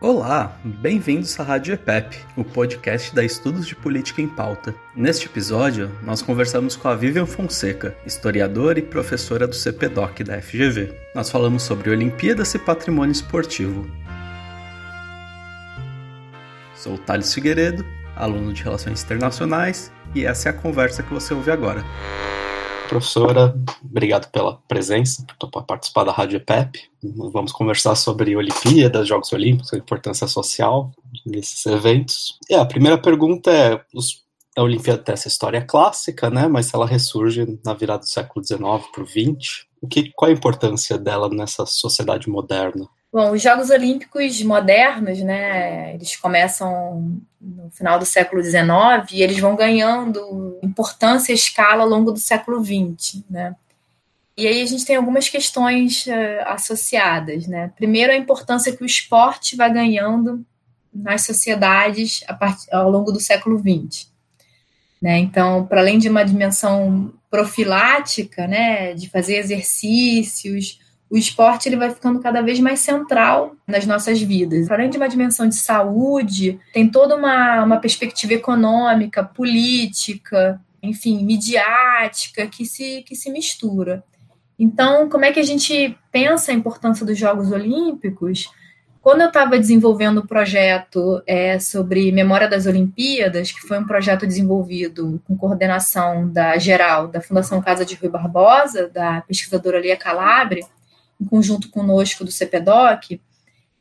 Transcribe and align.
Olá, 0.00 0.56
bem-vindos 0.62 1.40
à 1.40 1.42
Rádio 1.42 1.74
EPEP, 1.74 2.16
o 2.36 2.44
podcast 2.44 3.12
da 3.12 3.24
Estudos 3.24 3.66
de 3.66 3.74
Política 3.74 4.22
em 4.22 4.28
Pauta. 4.28 4.72
Neste 4.94 5.26
episódio, 5.26 5.90
nós 6.04 6.22
conversamos 6.22 6.76
com 6.76 6.86
a 6.86 6.94
Vivian 6.94 7.26
Fonseca, 7.26 7.96
historiadora 8.06 8.78
e 8.78 8.82
professora 8.82 9.44
do 9.44 9.56
CPDOC 9.56 10.22
da 10.22 10.40
FGV. 10.40 10.94
Nós 11.16 11.28
falamos 11.28 11.64
sobre 11.64 11.90
Olimpíadas 11.90 12.54
e 12.54 12.60
patrimônio 12.60 13.10
esportivo. 13.10 13.90
Sou 16.76 16.94
o 16.94 16.98
Thales 16.98 17.34
Figueiredo, 17.34 17.84
aluno 18.14 18.52
de 18.52 18.62
Relações 18.62 19.02
Internacionais, 19.02 19.90
e 20.14 20.24
essa 20.24 20.48
é 20.48 20.50
a 20.50 20.54
conversa 20.54 21.02
que 21.02 21.12
você 21.12 21.34
ouve 21.34 21.50
agora. 21.50 21.84
Professora, 22.88 23.54
obrigado 23.84 24.30
pela 24.30 24.56
presença, 24.66 25.24
por 25.38 25.62
participar 25.64 26.04
da 26.04 26.12
Rádio 26.12 26.38
EPEP. 26.38 26.88
Vamos 27.32 27.52
conversar 27.52 27.94
sobre 27.94 28.34
Olimpíadas, 28.34 29.06
Jogos 29.06 29.30
Olímpicos, 29.32 29.74
a 29.74 29.76
importância 29.76 30.26
social 30.26 30.90
desses 31.26 31.66
eventos. 31.66 32.38
E 32.48 32.54
a 32.54 32.64
primeira 32.64 32.96
pergunta 32.96 33.50
é: 33.50 33.78
os, 33.94 34.24
a 34.58 34.62
Olimpíada 34.62 35.02
tem 35.02 35.12
essa 35.12 35.28
história 35.28 35.62
clássica, 35.62 36.28
né? 36.28 36.48
Mas 36.48 36.74
ela 36.74 36.86
ressurge 36.86 37.58
na 37.64 37.74
virada 37.74 38.00
do 38.00 38.08
século 38.08 38.44
XIX 38.44 38.60
para 38.92 39.02
o 39.02 39.06
XX. 39.06 39.66
O 39.80 39.86
que, 39.86 40.10
qual 40.14 40.28
a 40.28 40.34
importância 40.34 40.98
dela 40.98 41.28
nessa 41.28 41.64
sociedade 41.64 42.28
moderna? 42.28 42.88
Bom, 43.12 43.32
os 43.32 43.40
Jogos 43.40 43.70
Olímpicos 43.70 44.42
modernos, 44.42 45.20
né, 45.20 45.94
eles 45.94 46.14
começam 46.16 47.20
no 47.40 47.70
final 47.70 47.98
do 47.98 48.04
século 48.04 48.42
XIX 48.42 48.66
e 49.12 49.22
eles 49.22 49.38
vão 49.38 49.56
ganhando 49.56 50.58
importância 50.62 51.32
e 51.32 51.34
escala 51.34 51.84
ao 51.84 51.88
longo 51.88 52.12
do 52.12 52.18
século 52.18 52.62
XX, 52.62 53.22
né. 53.30 53.56
E 54.36 54.46
aí 54.46 54.60
a 54.60 54.66
gente 54.66 54.84
tem 54.84 54.96
algumas 54.96 55.28
questões 55.28 56.06
uh, 56.06 56.42
associadas, 56.48 57.46
né. 57.46 57.72
Primeiro, 57.76 58.12
a 58.12 58.16
importância 58.16 58.76
que 58.76 58.82
o 58.82 58.86
esporte 58.86 59.56
vai 59.56 59.72
ganhando 59.72 60.44
nas 60.92 61.22
sociedades 61.22 62.20
part... 62.38 62.66
ao 62.70 62.90
longo 62.90 63.10
do 63.10 63.20
século 63.20 63.58
XX. 63.58 64.17
Né? 65.00 65.18
Então, 65.18 65.64
para 65.66 65.80
além 65.80 65.98
de 65.98 66.08
uma 66.08 66.24
dimensão 66.24 67.12
profilática, 67.30 68.46
né, 68.46 68.94
de 68.94 69.08
fazer 69.08 69.36
exercícios, 69.36 70.80
o 71.10 71.16
esporte 71.16 71.68
ele 71.68 71.76
vai 71.76 71.90
ficando 71.90 72.20
cada 72.20 72.42
vez 72.42 72.60
mais 72.60 72.80
central 72.80 73.54
nas 73.66 73.86
nossas 73.86 74.20
vidas. 74.20 74.70
Além 74.70 74.90
de 74.90 74.98
uma 74.98 75.08
dimensão 75.08 75.48
de 75.48 75.54
saúde, 75.54 76.60
tem 76.72 76.88
toda 76.88 77.16
uma, 77.16 77.64
uma 77.64 77.76
perspectiva 77.78 78.34
econômica, 78.34 79.24
política, 79.24 80.60
enfim, 80.82 81.24
midiática 81.24 82.46
que 82.46 82.66
se, 82.66 83.02
que 83.02 83.14
se 83.14 83.30
mistura. 83.30 84.04
Então, 84.58 85.08
como 85.08 85.24
é 85.24 85.32
que 85.32 85.40
a 85.40 85.44
gente 85.44 85.96
pensa 86.12 86.50
a 86.50 86.54
importância 86.54 87.06
dos 87.06 87.16
Jogos 87.16 87.52
Olímpicos? 87.52 88.50
Quando 89.00 89.20
eu 89.20 89.28
estava 89.28 89.58
desenvolvendo 89.58 90.18
o 90.18 90.22
um 90.22 90.26
projeto 90.26 91.22
é, 91.26 91.58
sobre 91.58 92.10
memória 92.12 92.48
das 92.48 92.66
Olimpíadas, 92.66 93.52
que 93.52 93.60
foi 93.60 93.78
um 93.78 93.86
projeto 93.86 94.26
desenvolvido 94.26 95.22
com 95.26 95.36
coordenação 95.36 96.28
da 96.28 96.58
geral 96.58 97.08
da 97.08 97.20
Fundação 97.20 97.62
Casa 97.62 97.84
de 97.84 97.94
Rui 97.94 98.10
Barbosa, 98.10 98.88
da 98.88 99.20
pesquisadora 99.22 99.80
Lia 99.80 99.96
Calabre, 99.96 100.64
em 101.20 101.24
conjunto 101.24 101.70
conosco 101.70 102.24
do 102.24 102.30
CPDOC, 102.30 103.20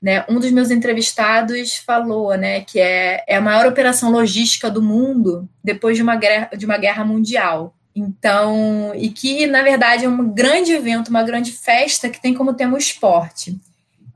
né, 0.02 0.24
um 0.30 0.40
dos 0.40 0.52
meus 0.52 0.70
entrevistados 0.70 1.78
falou 1.78 2.36
né, 2.38 2.62
que 2.62 2.80
é, 2.80 3.24
é 3.28 3.38
a 3.38 3.42
maior 3.42 3.66
operação 3.66 4.12
logística 4.12 4.70
do 4.70 4.82
mundo 4.82 5.50
depois 5.64 5.98
de 5.98 6.04
uma, 6.04 6.16
guerra, 6.16 6.50
de 6.56 6.66
uma 6.66 6.78
guerra 6.78 7.04
mundial. 7.04 7.74
Então, 7.96 8.92
e 8.96 9.10
que, 9.10 9.48
na 9.48 9.64
verdade, 9.64 10.06
é 10.06 10.10
um 10.10 10.32
grande 10.32 10.72
evento, 10.72 11.08
uma 11.08 11.24
grande 11.24 11.52
festa 11.52 12.10
que 12.10 12.22
tem 12.22 12.36
como 12.36 12.54
tema 12.54 12.76
o 12.76 12.78
esporte. 12.78 13.60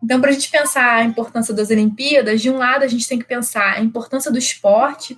Então, 0.03 0.19
para 0.19 0.31
a 0.31 0.33
gente 0.33 0.49
pensar 0.49 0.95
a 0.95 1.03
importância 1.03 1.53
das 1.53 1.69
Olimpíadas, 1.69 2.41
de 2.41 2.49
um 2.49 2.57
lado 2.57 2.83
a 2.83 2.87
gente 2.87 3.07
tem 3.07 3.19
que 3.19 3.25
pensar 3.25 3.73
a 3.73 3.81
importância 3.81 4.31
do 4.31 4.37
esporte, 4.37 5.17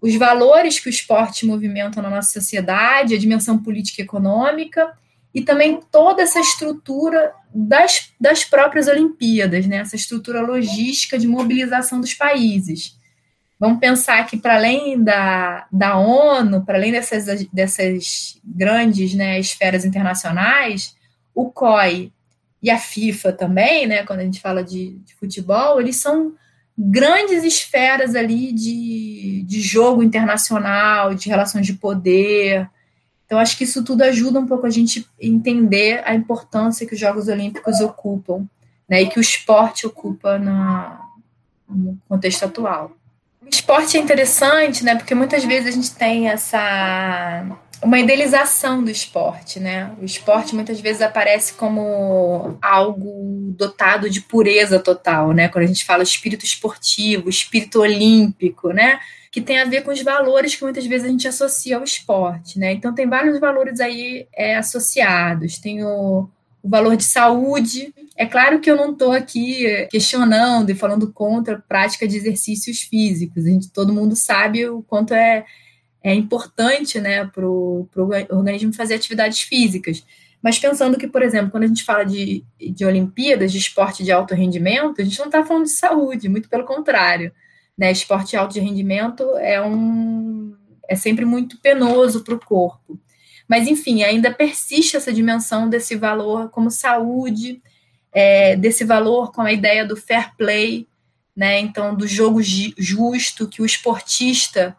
os 0.00 0.14
valores 0.16 0.78
que 0.78 0.88
o 0.88 0.90
esporte 0.90 1.46
movimenta 1.46 2.00
na 2.00 2.10
nossa 2.10 2.32
sociedade, 2.32 3.14
a 3.14 3.18
dimensão 3.18 3.58
política 3.58 4.00
e 4.00 4.04
econômica, 4.04 4.92
e 5.34 5.42
também 5.42 5.80
toda 5.90 6.22
essa 6.22 6.38
estrutura 6.38 7.32
das, 7.52 8.12
das 8.20 8.44
próprias 8.44 8.86
Olimpíadas, 8.86 9.66
né? 9.66 9.78
essa 9.78 9.96
estrutura 9.96 10.40
logística 10.40 11.18
de 11.18 11.26
mobilização 11.26 12.00
dos 12.00 12.14
países. 12.14 12.96
Vamos 13.58 13.78
pensar 13.78 14.26
que, 14.26 14.36
para 14.36 14.56
além 14.56 15.02
da, 15.02 15.66
da 15.72 15.96
ONU, 15.96 16.64
para 16.64 16.76
além 16.76 16.92
dessas, 16.92 17.46
dessas 17.46 18.38
grandes 18.44 19.14
né, 19.14 19.40
esferas 19.40 19.84
internacionais, 19.84 20.94
o 21.34 21.50
COI 21.50 22.12
e 22.64 22.70
a 22.70 22.78
FIFA 22.78 23.32
também, 23.32 23.86
né, 23.86 24.02
quando 24.02 24.20
a 24.20 24.24
gente 24.24 24.40
fala 24.40 24.64
de, 24.64 24.96
de 25.04 25.14
futebol, 25.14 25.80
eles 25.80 25.96
são 25.96 26.32
grandes 26.76 27.44
esferas 27.44 28.16
ali 28.16 28.52
de, 28.52 29.44
de 29.46 29.60
jogo 29.60 30.02
internacional, 30.02 31.14
de 31.14 31.28
relações 31.28 31.64
de 31.66 31.74
poder, 31.74 32.68
então, 33.26 33.38
acho 33.38 33.56
que 33.56 33.64
isso 33.64 33.82
tudo 33.82 34.02
ajuda 34.02 34.38
um 34.38 34.46
pouco 34.46 34.66
a 34.66 34.70
gente 34.70 35.08
entender 35.20 36.02
a 36.04 36.14
importância 36.14 36.86
que 36.86 36.94
os 36.94 37.00
Jogos 37.00 37.28
Olímpicos 37.28 37.80
ocupam, 37.80 38.46
né, 38.88 39.02
e 39.02 39.08
que 39.08 39.18
o 39.18 39.20
esporte 39.20 39.86
ocupa 39.86 40.38
na, 40.38 41.00
no 41.68 41.98
contexto 42.08 42.44
atual. 42.44 42.92
O 43.42 43.48
esporte 43.48 43.96
é 43.96 44.00
interessante, 44.00 44.84
né, 44.84 44.94
porque 44.94 45.14
muitas 45.14 45.44
vezes 45.44 45.68
a 45.68 45.70
gente 45.72 45.94
tem 45.94 46.28
essa 46.28 47.44
uma 47.82 47.98
idealização 47.98 48.82
do 48.82 48.90
esporte, 48.90 49.58
né? 49.58 49.92
O 50.00 50.04
esporte 50.04 50.54
muitas 50.54 50.80
vezes 50.80 51.02
aparece 51.02 51.54
como 51.54 52.56
algo 52.62 53.52
dotado 53.56 54.08
de 54.08 54.20
pureza 54.20 54.78
total, 54.78 55.32
né? 55.32 55.48
Quando 55.48 55.64
a 55.64 55.68
gente 55.68 55.84
fala 55.84 56.02
espírito 56.02 56.44
esportivo, 56.44 57.28
espírito 57.28 57.80
olímpico, 57.80 58.70
né? 58.70 59.00
que 59.34 59.40
tem 59.40 59.58
a 59.58 59.64
ver 59.64 59.82
com 59.82 59.90
os 59.90 60.00
valores 60.00 60.54
que 60.54 60.62
muitas 60.62 60.86
vezes 60.86 61.08
a 61.08 61.10
gente 61.10 61.26
associa 61.26 61.76
ao 61.76 61.82
esporte, 61.82 62.56
né? 62.56 62.72
Então 62.72 62.94
tem 62.94 63.08
vários 63.08 63.40
valores 63.40 63.80
aí 63.80 64.28
é, 64.32 64.54
associados. 64.54 65.58
Tem 65.58 65.82
o, 65.82 66.28
o, 66.62 66.68
valor 66.68 66.96
de 66.96 67.02
saúde. 67.02 67.92
É 68.16 68.26
claro 68.26 68.60
que 68.60 68.70
eu 68.70 68.76
não 68.76 68.92
estou 68.92 69.10
aqui 69.10 69.88
questionando 69.90 70.70
e 70.70 70.76
falando 70.76 71.12
contra 71.12 71.56
a 71.56 71.60
prática 71.60 72.06
de 72.06 72.16
exercícios 72.16 72.82
físicos. 72.82 73.44
A 73.44 73.48
gente, 73.48 73.72
todo 73.72 73.92
mundo 73.92 74.14
sabe 74.14 74.68
o 74.68 74.82
quanto 74.82 75.12
é, 75.12 75.44
é 76.04 76.14
importante 76.14 77.00
né, 77.00 77.24
para 77.24 77.48
o 77.48 77.88
organismo 78.30 78.74
fazer 78.74 78.94
atividades 78.94 79.40
físicas. 79.40 80.04
Mas 80.42 80.58
pensando 80.58 80.98
que, 80.98 81.08
por 81.08 81.22
exemplo, 81.22 81.50
quando 81.50 81.64
a 81.64 81.66
gente 81.66 81.82
fala 81.82 82.04
de, 82.04 82.44
de 82.60 82.84
Olimpíadas, 82.84 83.50
de 83.50 83.56
esporte 83.56 84.04
de 84.04 84.12
alto 84.12 84.34
rendimento, 84.34 85.00
a 85.00 85.04
gente 85.04 85.18
não 85.18 85.26
está 85.26 85.42
falando 85.42 85.64
de 85.64 85.70
saúde, 85.70 86.28
muito 86.28 86.50
pelo 86.50 86.64
contrário. 86.64 87.32
Né? 87.76 87.90
Esporte 87.90 88.36
alto 88.36 88.52
de 88.52 88.60
rendimento 88.60 89.24
é, 89.38 89.62
um, 89.62 90.54
é 90.86 90.94
sempre 90.94 91.24
muito 91.24 91.58
penoso 91.62 92.22
para 92.22 92.34
o 92.34 92.38
corpo. 92.38 93.00
Mas, 93.48 93.66
enfim, 93.66 94.02
ainda 94.02 94.30
persiste 94.30 94.98
essa 94.98 95.10
dimensão 95.10 95.70
desse 95.70 95.96
valor 95.96 96.50
como 96.50 96.70
saúde, 96.70 97.62
é, 98.12 98.56
desse 98.56 98.84
valor 98.84 99.32
com 99.32 99.40
a 99.40 99.52
ideia 99.52 99.86
do 99.86 99.96
fair 99.96 100.36
play, 100.36 100.86
né? 101.34 101.58
Então, 101.58 101.94
do 101.94 102.06
jogo 102.06 102.40
justo, 102.42 103.48
que 103.48 103.62
o 103.62 103.66
esportista 103.66 104.76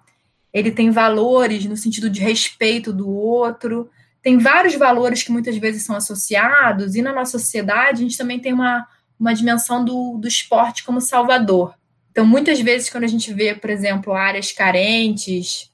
ele 0.55 0.71
tem 0.71 0.89
valores 0.89 1.65
no 1.65 1.75
sentido 1.75 2.09
de 2.09 2.21
respeito 2.21 2.93
do 2.93 3.09
outro, 3.09 3.89
tem 4.21 4.37
vários 4.37 4.73
valores 4.75 5.21
que 5.21 5.29
muitas 5.29 5.57
vezes 5.57 5.83
são 5.83 5.97
associados, 5.97 6.95
e 6.95 7.01
na 7.01 7.11
nossa 7.11 7.37
sociedade 7.37 7.99
a 7.99 8.03
gente 8.03 8.17
também 8.17 8.39
tem 8.39 8.53
uma, 8.53 8.87
uma 9.19 9.33
dimensão 9.33 9.83
do, 9.83 10.17
do 10.17 10.29
esporte 10.29 10.85
como 10.85 11.01
salvador. 11.01 11.75
Então, 12.09 12.25
muitas 12.25 12.61
vezes, 12.61 12.89
quando 12.89 13.03
a 13.03 13.07
gente 13.07 13.33
vê, 13.33 13.53
por 13.53 13.69
exemplo, 13.69 14.13
áreas 14.13 14.53
carentes, 14.53 15.69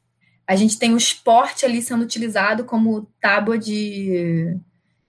a 0.47 0.55
gente 0.55 0.79
tem 0.79 0.95
o 0.95 0.97
esporte 0.97 1.63
ali 1.63 1.79
sendo 1.79 2.03
utilizado 2.03 2.65
como 2.65 3.07
tábua 3.21 3.59
de, 3.59 4.57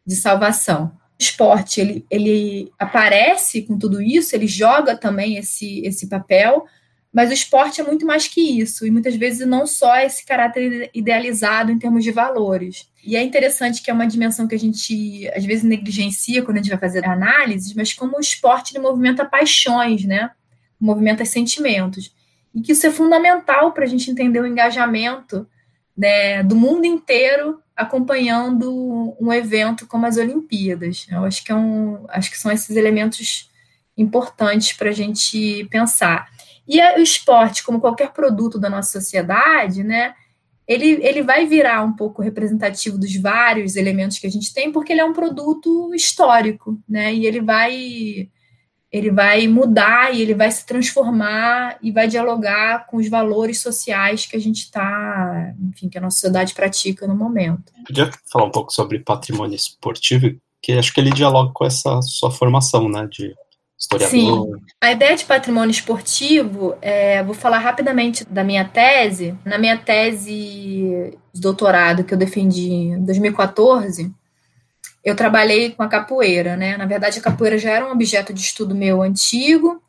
de 0.06 0.16
salvação. 0.16 0.92
O 1.18 1.22
esporte, 1.22 1.80
ele, 1.80 2.06
ele 2.10 2.70
aparece 2.78 3.62
com 3.62 3.78
tudo 3.78 4.02
isso, 4.02 4.36
ele 4.36 4.46
joga 4.46 4.94
também 4.98 5.38
esse, 5.38 5.80
esse 5.80 6.08
papel, 6.08 6.66
mas 7.12 7.31
o 7.31 7.35
esporte 7.35 7.81
é 7.81 7.85
muito 7.85 8.06
mais 8.06 8.26
que 8.26 8.61
isso, 8.61 8.87
e 8.87 8.91
muitas 8.91 9.14
vezes 9.17 9.47
não 9.47 9.67
só 9.67 9.97
esse 9.99 10.25
caráter 10.25 10.91
idealizado 10.94 11.70
em 11.70 11.79
termos 11.79 12.03
de 12.03 12.11
valores. 12.11 12.88
E 13.05 13.17
é 13.17 13.23
interessante 13.23 13.82
que 13.82 13.91
é 13.91 13.94
uma 13.94 14.06
dimensão 14.06 14.49
que 14.49 14.55
a 14.55 14.59
gente 14.59 15.29
às 15.35 15.44
vezes 15.44 15.64
negligencia 15.64 16.43
quando 16.43 16.56
a 16.56 16.61
gente 16.61 16.70
vai 16.70 16.79
fazer 16.79 17.05
análises, 17.05 17.75
mas 17.75 17.93
como 17.93 18.17
o 18.17 18.20
esporte 18.20 18.79
movimenta 18.79 19.25
paixões, 19.25 20.05
né? 20.05 20.31
movimenta 20.82 21.25
sentimentos. 21.25 22.12
E 22.53 22.61
que 22.61 22.73
isso 22.73 22.87
é 22.87 22.91
fundamental 22.91 23.73
para 23.73 23.85
a 23.85 23.87
gente 23.87 24.11
entender 24.11 24.41
o 24.41 24.47
engajamento 24.47 25.47
né, 25.97 26.43
do 26.43 26.56
mundo 26.56 26.85
inteiro 26.85 27.61
acompanhando 27.75 29.17
um 29.19 29.32
evento 29.32 29.87
como 29.87 30.05
as 30.05 30.17
Olimpíadas. 30.17 31.06
Eu 31.11 31.25
acho 31.25 31.43
que, 31.44 31.53
é 31.53 31.55
um, 31.55 32.05
acho 32.09 32.31
que 32.31 32.38
são 32.38 32.50
esses 32.50 32.76
elementos 32.76 33.50
importantes 33.97 34.73
para 34.73 34.91
a 34.91 34.93
gente 34.93 35.64
pensar. 35.70 36.29
E 36.67 36.81
o 36.81 37.00
esporte, 37.00 37.62
como 37.62 37.81
qualquer 37.81 38.12
produto 38.12 38.59
da 38.59 38.70
nossa 38.70 39.00
sociedade, 39.00 39.82
né, 39.82 40.14
ele, 40.67 40.99
ele 41.03 41.23
vai 41.23 41.47
virar 41.47 41.82
um 41.82 41.94
pouco 41.94 42.23
representativo 42.23 42.97
dos 42.97 43.14
vários 43.17 43.76
elementos 43.76 44.19
que 44.19 44.26
a 44.26 44.31
gente 44.31 44.55
tem, 44.55 44.70
porque 44.70 44.93
ele 44.93 45.00
é 45.00 45.05
um 45.05 45.12
produto 45.12 45.93
histórico, 45.94 46.79
né, 46.88 47.12
e 47.12 47.26
ele 47.26 47.41
vai 47.41 48.29
ele 48.93 49.11
vai 49.11 49.49
mudar 49.49 50.14
e 50.14 50.20
ele 50.20 50.35
vai 50.35 50.50
se 50.50 50.67
transformar 50.67 51.79
e 51.82 51.91
vai 51.91 52.06
dialogar 52.06 52.87
com 52.87 52.99
os 52.99 53.09
valores 53.09 53.59
sociais 53.59 54.26
que 54.26 54.37
a 54.37 54.38
gente 54.38 54.64
está, 54.64 55.55
enfim, 55.59 55.88
que 55.88 55.97
a 55.97 56.00
nossa 56.00 56.17
sociedade 56.17 56.53
pratica 56.53 57.06
no 57.06 57.17
momento. 57.17 57.73
Podia 57.87 58.11
falar 58.31 58.44
um 58.44 58.50
pouco 58.50 58.70
sobre 58.70 58.99
patrimônio 58.99 59.56
esportivo, 59.56 60.37
que 60.61 60.73
acho 60.73 60.93
que 60.93 61.00
ele 61.00 61.11
dialoga 61.11 61.53
com 61.55 61.64
essa 61.64 62.03
sua 62.03 62.31
formação, 62.31 62.87
né, 62.87 63.09
de. 63.11 63.35
Sim. 64.08 64.52
A 64.81 64.93
ideia 64.93 65.17
de 65.17 65.25
patrimônio 65.25 65.70
esportivo, 65.70 66.76
é, 66.81 67.23
vou 67.23 67.34
falar 67.34 67.58
rapidamente 67.58 68.25
da 68.25 68.44
minha 68.44 68.64
tese. 68.64 69.34
Na 69.44 69.58
minha 69.58 69.76
tese 69.76 71.17
de 71.32 71.40
doutorado 71.40 72.05
que 72.05 72.14
eu 72.14 72.19
defendi 72.19 72.70
em 72.70 73.05
2014, 73.05 74.12
eu 75.05 75.17
trabalhei 75.17 75.70
com 75.70 75.82
a 75.82 75.88
capoeira, 75.88 76.56
né? 76.56 76.76
Na 76.76 76.87
verdade, 76.87 77.19
a 77.19 77.23
capoeira 77.23 77.58
já 77.58 77.70
era 77.70 77.87
um 77.87 77.90
objeto 77.90 78.32
de 78.32 78.40
estudo 78.40 78.75
meu 78.75 79.02
antigo, 79.02 79.82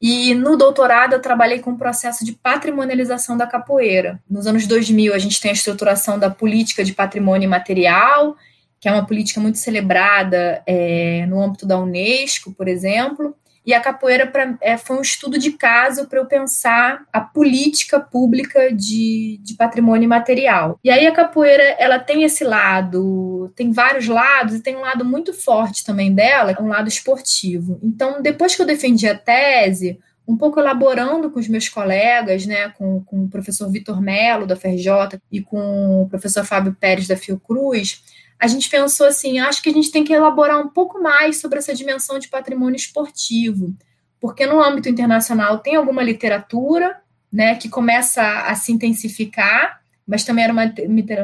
e 0.00 0.34
no 0.34 0.56
doutorado 0.56 1.14
eu 1.14 1.22
trabalhei 1.22 1.60
com 1.60 1.70
o 1.70 1.78
processo 1.78 2.24
de 2.24 2.32
patrimonialização 2.32 3.36
da 3.36 3.46
capoeira. 3.46 4.20
Nos 4.28 4.46
anos 4.46 4.66
2000 4.66 5.14
a 5.14 5.18
gente 5.18 5.40
tem 5.40 5.50
a 5.50 5.54
estruturação 5.54 6.18
da 6.18 6.28
política 6.28 6.84
de 6.84 6.92
patrimônio 6.92 7.48
material, 7.48 8.36
que 8.80 8.88
é 8.88 8.92
uma 8.92 9.06
política 9.06 9.40
muito 9.40 9.58
celebrada 9.58 10.62
é, 10.66 11.24
no 11.26 11.40
âmbito 11.40 11.64
da 11.64 11.78
Unesco, 11.78 12.52
por 12.52 12.68
exemplo. 12.68 13.34
E 13.66 13.74
a 13.74 13.80
capoeira 13.80 14.28
pra, 14.28 14.56
é, 14.60 14.76
foi 14.76 14.96
um 14.96 15.02
estudo 15.02 15.36
de 15.38 15.50
caso 15.52 16.06
para 16.06 16.20
eu 16.20 16.26
pensar 16.26 17.04
a 17.12 17.20
política 17.20 17.98
pública 17.98 18.72
de, 18.72 19.40
de 19.42 19.54
patrimônio 19.54 20.04
imaterial. 20.04 20.78
E 20.84 20.88
aí 20.88 21.04
a 21.04 21.12
capoeira 21.12 21.64
ela 21.78 21.98
tem 21.98 22.22
esse 22.22 22.44
lado, 22.44 23.52
tem 23.56 23.72
vários 23.72 24.06
lados, 24.06 24.54
e 24.54 24.62
tem 24.62 24.76
um 24.76 24.82
lado 24.82 25.04
muito 25.04 25.32
forte 25.32 25.84
também 25.84 26.14
dela, 26.14 26.52
é 26.52 26.62
um 26.62 26.68
lado 26.68 26.88
esportivo. 26.88 27.80
Então, 27.82 28.22
depois 28.22 28.54
que 28.54 28.62
eu 28.62 28.66
defendi 28.66 29.08
a 29.08 29.18
tese, 29.18 29.98
um 30.28 30.36
pouco 30.36 30.60
elaborando 30.60 31.30
com 31.30 31.40
os 31.40 31.48
meus 31.48 31.68
colegas, 31.68 32.46
né, 32.46 32.68
com, 32.70 33.02
com 33.02 33.24
o 33.24 33.28
professor 33.28 33.70
Vitor 33.70 34.00
Melo, 34.00 34.46
da 34.46 34.54
FRJ, 34.54 35.20
e 35.30 35.40
com 35.40 36.02
o 36.02 36.08
professor 36.08 36.44
Fábio 36.44 36.76
Pérez, 36.78 37.08
da 37.08 37.16
Fiocruz, 37.16 38.02
a 38.38 38.46
gente 38.46 38.68
pensou 38.68 39.06
assim: 39.06 39.38
acho 39.38 39.62
que 39.62 39.68
a 39.68 39.72
gente 39.72 39.90
tem 39.90 40.04
que 40.04 40.12
elaborar 40.12 40.60
um 40.60 40.68
pouco 40.68 41.02
mais 41.02 41.40
sobre 41.40 41.58
essa 41.58 41.74
dimensão 41.74 42.18
de 42.18 42.28
patrimônio 42.28 42.76
esportivo, 42.76 43.74
porque 44.20 44.46
no 44.46 44.62
âmbito 44.62 44.88
internacional 44.88 45.58
tem 45.58 45.76
alguma 45.76 46.02
literatura 46.02 47.00
né, 47.32 47.54
que 47.56 47.68
começa 47.68 48.22
a, 48.22 48.54
se 48.54 48.72
intensificar, 48.72 49.80
mas 50.06 50.24
também 50.24 50.44
era 50.44 50.52
uma, 50.52 50.72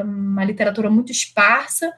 uma 0.03 0.43
literatura 0.43 0.89
muito 0.89 1.11
esparsa, 1.11 1.91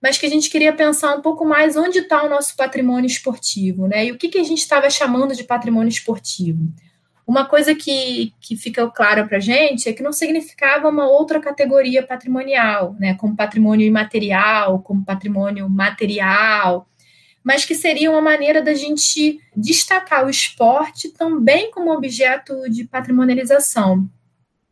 mas 0.00 0.16
que 0.16 0.24
a 0.24 0.30
gente 0.30 0.48
queria 0.48 0.72
pensar 0.72 1.14
um 1.14 1.20
pouco 1.20 1.44
mais 1.44 1.76
onde 1.76 1.98
está 1.98 2.22
o 2.22 2.28
nosso 2.28 2.56
patrimônio 2.56 3.06
esportivo, 3.06 3.86
né? 3.86 4.06
E 4.06 4.12
o 4.12 4.16
que, 4.16 4.28
que 4.28 4.38
a 4.38 4.44
gente 4.44 4.60
estava 4.60 4.88
chamando 4.88 5.34
de 5.34 5.44
patrimônio 5.44 5.90
esportivo. 5.90 6.72
Uma 7.30 7.44
coisa 7.44 7.76
que, 7.76 8.34
que 8.40 8.56
fica 8.56 8.90
clara 8.90 9.24
para 9.24 9.36
a 9.36 9.40
gente 9.40 9.88
é 9.88 9.92
que 9.92 10.02
não 10.02 10.12
significava 10.12 10.88
uma 10.88 11.08
outra 11.08 11.38
categoria 11.38 12.04
patrimonial, 12.04 12.96
né, 12.98 13.14
como 13.14 13.36
patrimônio 13.36 13.86
imaterial, 13.86 14.80
como 14.80 15.04
patrimônio 15.04 15.70
material, 15.70 16.88
mas 17.44 17.64
que 17.64 17.76
seria 17.76 18.10
uma 18.10 18.20
maneira 18.20 18.60
da 18.60 18.74
gente 18.74 19.40
destacar 19.54 20.26
o 20.26 20.28
esporte 20.28 21.10
também 21.10 21.70
como 21.70 21.92
objeto 21.92 22.68
de 22.68 22.82
patrimonialização. 22.82 24.10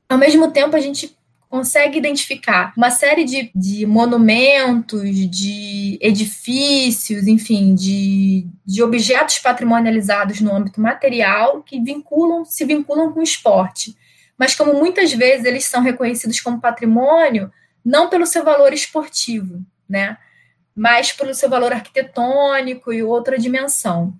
Ao 0.08 0.18
mesmo 0.18 0.50
tempo, 0.50 0.74
a 0.74 0.80
gente 0.80 1.16
consegue 1.48 1.98
identificar 1.98 2.72
uma 2.76 2.90
série 2.90 3.24
de, 3.24 3.50
de 3.54 3.86
monumentos, 3.86 5.02
de 5.30 5.98
edifícios, 6.00 7.26
enfim, 7.26 7.74
de, 7.74 8.46
de 8.66 8.82
objetos 8.82 9.38
patrimonializados 9.38 10.40
no 10.40 10.54
âmbito 10.54 10.80
material 10.80 11.62
que 11.62 11.80
vinculam, 11.80 12.44
se 12.44 12.64
vinculam 12.64 13.12
com 13.12 13.20
o 13.20 13.22
esporte. 13.22 13.96
Mas 14.36 14.54
como 14.54 14.74
muitas 14.74 15.12
vezes 15.12 15.46
eles 15.46 15.64
são 15.64 15.82
reconhecidos 15.82 16.40
como 16.40 16.60
patrimônio, 16.60 17.50
não 17.84 18.08
pelo 18.08 18.26
seu 18.26 18.44
valor 18.44 18.72
esportivo, 18.72 19.64
né? 19.88 20.18
mas 20.78 21.12
pelo 21.12 21.34
seu 21.34 21.50
valor 21.50 21.72
arquitetônico 21.72 22.92
e 22.92 23.02
outra 23.02 23.36
dimensão. 23.36 24.14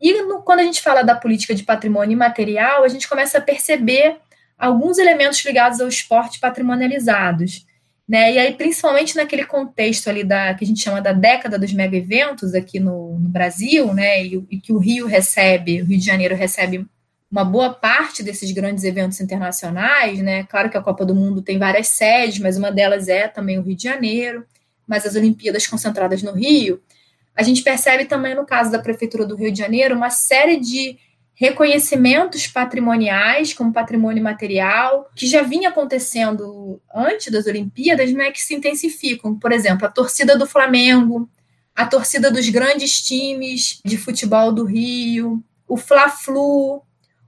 E 0.00 0.22
no, 0.22 0.40
quando 0.40 0.60
a 0.60 0.62
gente 0.62 0.80
fala 0.80 1.02
da 1.02 1.14
política 1.14 1.54
de 1.54 1.64
patrimônio 1.64 2.14
imaterial, 2.14 2.82
a 2.82 2.88
gente 2.88 3.06
começa 3.06 3.36
a 3.36 3.42
perceber 3.42 4.16
alguns 4.58 4.98
elementos 4.98 5.44
ligados 5.44 5.80
ao 5.80 5.88
esporte 5.88 6.40
patrimonializados. 6.40 7.64
Né? 8.08 8.32
E 8.32 8.38
aí, 8.38 8.54
principalmente 8.54 9.14
naquele 9.14 9.44
contexto 9.44 10.08
ali 10.08 10.24
da 10.24 10.54
que 10.54 10.64
a 10.64 10.66
gente 10.66 10.80
chama 10.80 11.00
da 11.00 11.12
década 11.12 11.58
dos 11.58 11.72
mega 11.72 11.96
eventos 11.96 12.54
aqui 12.54 12.80
no, 12.80 13.18
no 13.18 13.28
Brasil, 13.28 13.92
né? 13.92 14.24
E, 14.24 14.46
e, 14.50 14.58
que 14.58 14.72
o 14.72 14.78
Rio 14.78 15.06
recebe, 15.06 15.82
o 15.82 15.84
Rio 15.84 15.98
de 15.98 16.04
Janeiro 16.06 16.34
recebe 16.34 16.86
uma 17.30 17.44
boa 17.44 17.68
parte 17.74 18.22
desses 18.22 18.50
grandes 18.50 18.82
eventos 18.84 19.20
internacionais, 19.20 20.20
né? 20.20 20.44
Claro 20.44 20.70
que 20.70 20.78
a 20.78 20.82
Copa 20.82 21.04
do 21.04 21.14
Mundo 21.14 21.42
tem 21.42 21.58
várias 21.58 21.88
sedes, 21.88 22.38
mas 22.38 22.56
uma 22.56 22.72
delas 22.72 23.08
é 23.08 23.28
também 23.28 23.58
o 23.58 23.62
Rio 23.62 23.76
de 23.76 23.82
Janeiro, 23.82 24.46
mas 24.86 25.04
as 25.04 25.14
Olimpíadas 25.14 25.66
concentradas 25.66 26.22
no 26.22 26.32
Rio. 26.32 26.80
A 27.36 27.42
gente 27.42 27.62
percebe 27.62 28.06
também 28.06 28.34
no 28.34 28.46
caso 28.46 28.72
da 28.72 28.78
Prefeitura 28.78 29.26
do 29.26 29.36
Rio 29.36 29.52
de 29.52 29.58
Janeiro 29.58 29.94
uma 29.94 30.08
série 30.08 30.56
de 30.58 30.98
reconhecimentos 31.38 32.48
patrimoniais 32.48 33.54
como 33.54 33.72
patrimônio 33.72 34.22
material, 34.22 35.08
que 35.14 35.24
já 35.24 35.42
vinha 35.42 35.68
acontecendo 35.68 36.82
antes 36.92 37.32
das 37.32 37.46
Olimpíadas, 37.46 38.12
mas 38.12 38.32
que 38.32 38.42
se 38.42 38.56
intensificam. 38.56 39.38
Por 39.38 39.52
exemplo, 39.52 39.86
a 39.86 39.90
torcida 39.90 40.36
do 40.36 40.48
Flamengo, 40.48 41.30
a 41.76 41.86
torcida 41.86 42.28
dos 42.28 42.48
grandes 42.48 43.00
times 43.00 43.80
de 43.84 43.96
futebol 43.96 44.50
do 44.50 44.64
Rio, 44.64 45.40
o 45.68 45.76
Fla-Flu, 45.76 46.82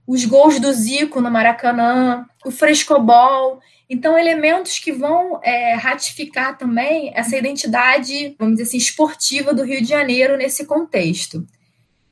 os 0.05 0.25
gols 0.25 0.59
do 0.59 0.73
Zico 0.73 1.21
no 1.21 1.31
Maracanã, 1.31 2.25
o 2.45 2.51
frescobol. 2.51 3.61
Então, 3.89 4.19
elementos 4.19 4.77
que 4.77 4.91
vão 4.91 5.39
é, 5.41 5.75
ratificar 5.75 6.57
também 6.57 7.13
essa 7.15 7.37
identidade, 7.37 8.35
vamos 8.37 8.55
dizer 8.55 8.67
assim, 8.67 8.77
esportiva 8.77 9.53
do 9.53 9.63
Rio 9.63 9.81
de 9.81 9.87
Janeiro 9.87 10.35
nesse 10.35 10.65
contexto. 10.65 11.47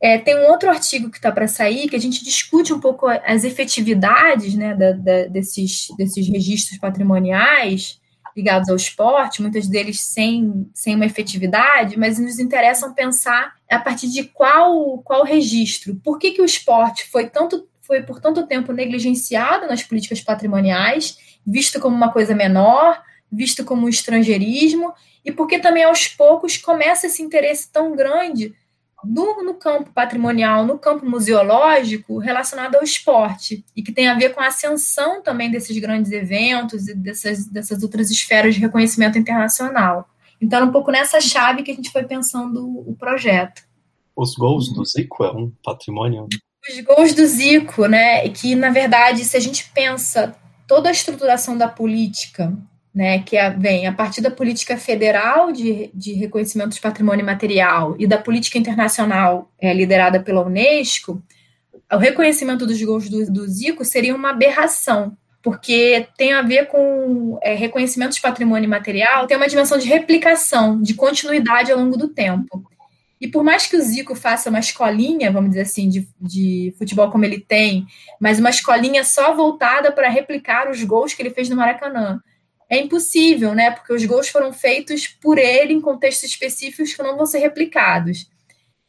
É, 0.01 0.17
tem 0.17 0.35
um 0.37 0.47
outro 0.47 0.69
artigo 0.69 1.09
que 1.09 1.17
está 1.17 1.31
para 1.31 1.47
sair 1.47 1.89
que 1.89 1.95
a 1.95 1.99
gente 1.99 2.23
discute 2.23 2.73
um 2.73 2.79
pouco 2.79 3.07
as 3.07 3.43
efetividades 3.43 4.55
né, 4.55 4.73
da, 4.73 4.93
da, 4.93 5.25
desses, 5.25 5.89
desses 5.97 6.27
registros 6.29 6.79
patrimoniais 6.79 7.99
ligados 8.35 8.69
ao 8.69 8.75
esporte, 8.75 9.41
muitos 9.41 9.67
deles 9.67 9.99
sem, 9.99 10.69
sem 10.73 10.95
uma 10.95 11.05
efetividade, 11.05 11.97
mas 11.99 12.17
nos 12.17 12.39
interessam 12.39 12.93
pensar 12.93 13.53
a 13.69 13.79
partir 13.79 14.07
de 14.07 14.23
qual, 14.23 14.99
qual 14.99 15.25
registro. 15.25 15.95
Por 15.95 16.18
que, 16.18 16.31
que 16.31 16.41
o 16.41 16.45
esporte 16.45 17.09
foi, 17.09 17.27
tanto, 17.27 17.68
foi 17.81 18.01
por 18.01 18.21
tanto 18.21 18.47
tempo 18.47 18.71
negligenciado 18.71 19.68
nas 19.68 19.83
políticas 19.83 20.21
patrimoniais, 20.21 21.18
visto 21.45 21.79
como 21.79 21.95
uma 21.95 22.13
coisa 22.13 22.33
menor, 22.33 23.01
visto 23.29 23.65
como 23.65 23.85
um 23.85 23.89
estrangeirismo, 23.89 24.94
e 25.25 25.31
porque 25.31 25.59
também 25.59 25.83
aos 25.83 26.07
poucos 26.07 26.56
começa 26.56 27.07
esse 27.07 27.21
interesse 27.21 27.69
tão 27.69 27.95
grande 27.95 28.56
no, 29.03 29.44
no, 29.44 29.53
campo 29.53 29.91
patrimonial, 29.94 30.65
no 30.65 30.77
campo 30.77 31.06
museológico, 31.06 32.18
relacionado 32.18 32.75
ao 32.75 32.83
esporte, 32.83 33.63
e 33.75 33.81
que 33.81 33.91
tem 33.91 34.07
a 34.07 34.15
ver 34.15 34.33
com 34.33 34.41
a 34.41 34.47
ascensão 34.47 35.21
também 35.21 35.49
desses 35.49 35.77
grandes 35.77 36.11
eventos 36.11 36.87
e 36.87 36.94
dessas, 36.94 37.45
dessas 37.47 37.81
outras 37.83 38.11
esferas 38.11 38.56
de 38.56 38.61
reconhecimento 38.61 39.18
internacional. 39.18 40.07
Então, 40.41 40.65
um 40.65 40.71
pouco 40.71 40.91
nessa 40.91 41.19
chave 41.19 41.63
que 41.63 41.71
a 41.71 41.75
gente 41.75 41.91
foi 41.91 42.03
pensando 42.03 42.65
o 42.65 42.95
projeto. 42.95 43.61
Os 44.15 44.35
gols 44.35 44.73
do 44.73 44.85
Zico 44.85 45.23
é 45.23 45.31
um 45.31 45.51
patrimônio? 45.63 46.27
Os 46.69 46.79
gols 46.81 47.13
do 47.13 47.25
Zico, 47.25 47.85
né? 47.87 48.27
Que, 48.29 48.56
na 48.56 48.69
verdade, 48.69 49.23
se 49.23 49.35
a 49.35 49.39
gente 49.39 49.69
pensa 49.73 50.35
toda 50.68 50.89
a 50.89 50.91
estruturação 50.91 51.57
da 51.57 51.68
política 51.68 52.56
né, 52.93 53.19
que 53.19 53.37
é, 53.37 53.49
vem 53.49 53.87
a 53.87 53.93
partir 53.93 54.21
da 54.21 54.31
política 54.31 54.75
federal 54.77 55.51
de, 55.51 55.91
de 55.93 56.13
reconhecimento 56.13 56.73
de 56.73 56.81
patrimônio 56.81 57.25
material 57.25 57.95
e 57.99 58.07
da 58.07 58.17
política 58.17 58.57
internacional 58.57 59.51
é, 59.59 59.73
liderada 59.73 60.19
pela 60.19 60.45
Unesco, 60.45 61.23
o 61.91 61.97
reconhecimento 61.97 62.65
dos 62.65 62.81
gols 62.81 63.09
do, 63.09 63.31
do 63.31 63.47
Zico 63.47 63.83
seria 63.83 64.15
uma 64.15 64.31
aberração, 64.31 65.17
porque 65.41 66.07
tem 66.17 66.33
a 66.33 66.41
ver 66.41 66.67
com 66.67 67.39
é, 67.41 67.53
reconhecimento 67.55 68.13
de 68.13 68.21
patrimônio 68.21 68.69
material, 68.69 69.25
tem 69.25 69.37
uma 69.37 69.47
dimensão 69.47 69.77
de 69.77 69.87
replicação, 69.87 70.81
de 70.81 70.93
continuidade 70.93 71.71
ao 71.71 71.79
longo 71.79 71.97
do 71.97 72.09
tempo. 72.09 72.63
E 73.21 73.27
por 73.27 73.43
mais 73.43 73.67
que 73.67 73.75
o 73.75 73.81
Zico 73.81 74.15
faça 74.15 74.49
uma 74.49 74.59
escolinha, 74.59 75.31
vamos 75.31 75.49
dizer 75.49 75.61
assim, 75.61 75.89
de, 75.89 76.07
de 76.21 76.73
futebol 76.77 77.11
como 77.11 77.25
ele 77.25 77.39
tem, 77.39 77.85
mas 78.19 78.39
uma 78.39 78.49
escolinha 78.49 79.03
só 79.03 79.33
voltada 79.33 79.91
para 79.91 80.09
replicar 80.09 80.69
os 80.69 80.81
gols 80.83 81.13
que 81.13 81.21
ele 81.21 81.31
fez 81.31 81.49
no 81.49 81.55
Maracanã, 81.57 82.21
é 82.69 82.80
impossível, 82.80 83.56
né? 83.56 83.71
Porque 83.71 83.94
os 83.94 84.06
gols 84.06 84.30
foram 84.30 84.54
feitos 84.54 85.07
por 85.07 85.38
ele 85.38 85.73
em 85.73 85.81
contextos 85.81 86.30
específicos 86.30 86.94
que 86.94 87.02
não 87.02 87.18
vão 87.18 87.26
ser 87.26 87.40
replicados. 87.40 88.30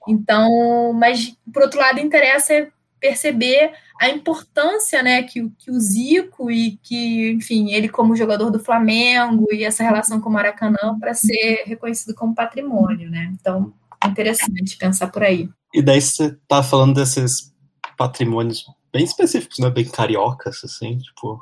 Então, 0.06 0.92
mas 0.92 1.34
por 1.52 1.62
outro 1.62 1.80
lado, 1.80 1.98
interessa 1.98 2.68
perceber 3.00 3.72
a 3.98 4.10
importância, 4.10 5.02
né, 5.02 5.22
que, 5.22 5.48
que 5.58 5.70
o 5.70 5.80
Zico 5.80 6.50
e 6.50 6.78
que, 6.82 7.32
enfim, 7.32 7.70
ele 7.72 7.88
como 7.88 8.16
jogador 8.16 8.50
do 8.50 8.58
Flamengo 8.60 9.46
e 9.52 9.64
essa 9.64 9.82
relação 9.82 10.20
com 10.20 10.28
o 10.28 10.32
Maracanã 10.32 10.98
para 10.98 11.14
ser 11.14 11.64
reconhecido 11.66 12.14
como 12.14 12.34
patrimônio, 12.34 13.10
né? 13.10 13.30
Então, 13.32 13.72
é 14.02 14.08
interessante 14.08 14.76
pensar 14.76 15.08
por 15.08 15.22
aí. 15.22 15.48
E 15.72 15.82
daí 15.82 16.00
você 16.00 16.36
tá 16.46 16.62
falando 16.62 16.94
desses 16.94 17.54
patrimônios 17.96 18.66
bem 18.92 19.04
específicos, 19.04 19.58
né? 19.58 19.70
Bem 19.70 19.84
cariocas, 19.84 20.62
assim, 20.64 20.98
tipo, 20.98 21.38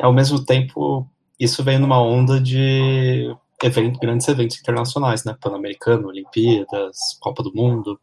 ao 0.00 0.12
mesmo 0.12 0.44
tempo, 0.44 1.08
isso 1.38 1.62
vem 1.62 1.78
numa 1.78 2.00
onda 2.02 2.40
de 2.40 3.34
grandes 4.00 4.28
eventos 4.28 4.58
internacionais, 4.58 5.24
né? 5.24 5.36
Pan-Americano, 5.40 6.08
Olimpíadas, 6.08 6.96
Copa 7.20 7.42
do 7.42 7.52
Mundo. 7.54 7.98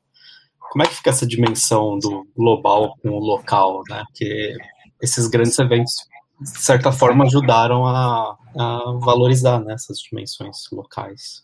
Como 0.71 0.83
é 0.83 0.87
que 0.87 0.95
fica 0.95 1.09
essa 1.09 1.25
dimensão 1.25 1.97
do 1.97 2.27
global 2.35 2.95
com 3.01 3.09
o 3.09 3.19
local, 3.19 3.81
né? 3.89 4.03
Que 4.13 4.55
esses 5.01 5.27
grandes 5.27 5.57
eventos, 5.59 5.93
de 6.41 6.61
certa 6.61 6.91
forma, 6.91 7.25
ajudaram 7.25 7.85
a, 7.85 8.37
a 8.57 8.99
valorizar 8.99 9.59
né, 9.59 9.73
essas 9.73 9.99
dimensões 9.99 10.57
locais. 10.71 11.43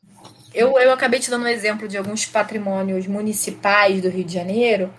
Eu, 0.53 0.77
eu 0.79 0.91
acabei 0.91 1.19
te 1.19 1.29
dando 1.29 1.45
um 1.45 1.47
exemplo 1.47 1.87
de 1.87 1.97
alguns 1.97 2.25
patrimônios 2.25 3.07
municipais 3.07 4.01
do 4.01 4.09
Rio 4.09 4.25
de 4.25 4.33
Janeiro, 4.33 4.91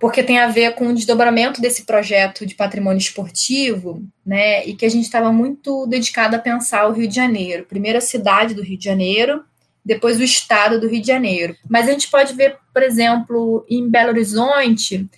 porque 0.00 0.22
tem 0.22 0.38
a 0.38 0.48
ver 0.48 0.74
com 0.74 0.88
o 0.88 0.94
desdobramento 0.94 1.60
desse 1.60 1.84
projeto 1.84 2.46
de 2.46 2.54
patrimônio 2.54 2.98
esportivo, 2.98 4.02
né? 4.24 4.64
E 4.66 4.74
que 4.74 4.86
a 4.86 4.88
gente 4.88 5.04
estava 5.04 5.32
muito 5.32 5.86
dedicado 5.86 6.36
a 6.36 6.38
pensar 6.38 6.86
o 6.86 6.92
Rio 6.92 7.08
de 7.08 7.16
Janeiro. 7.16 7.64
Primeiro 7.64 7.98
a 7.98 8.02
cidade 8.02 8.54
do 8.54 8.62
Rio 8.62 8.78
de 8.78 8.84
Janeiro, 8.84 9.42
depois 9.84 10.18
o 10.18 10.22
estado 10.22 10.80
do 10.80 10.88
Rio 10.88 11.00
de 11.00 11.06
Janeiro. 11.06 11.56
Mas 11.68 11.88
a 11.88 11.92
gente 11.92 12.08
pode 12.08 12.34
ver, 12.34 12.56
por 12.72 12.82
exemplo, 12.82 13.64
em 13.68 13.88
Belo 13.88 14.10
Horizonte, 14.10 15.08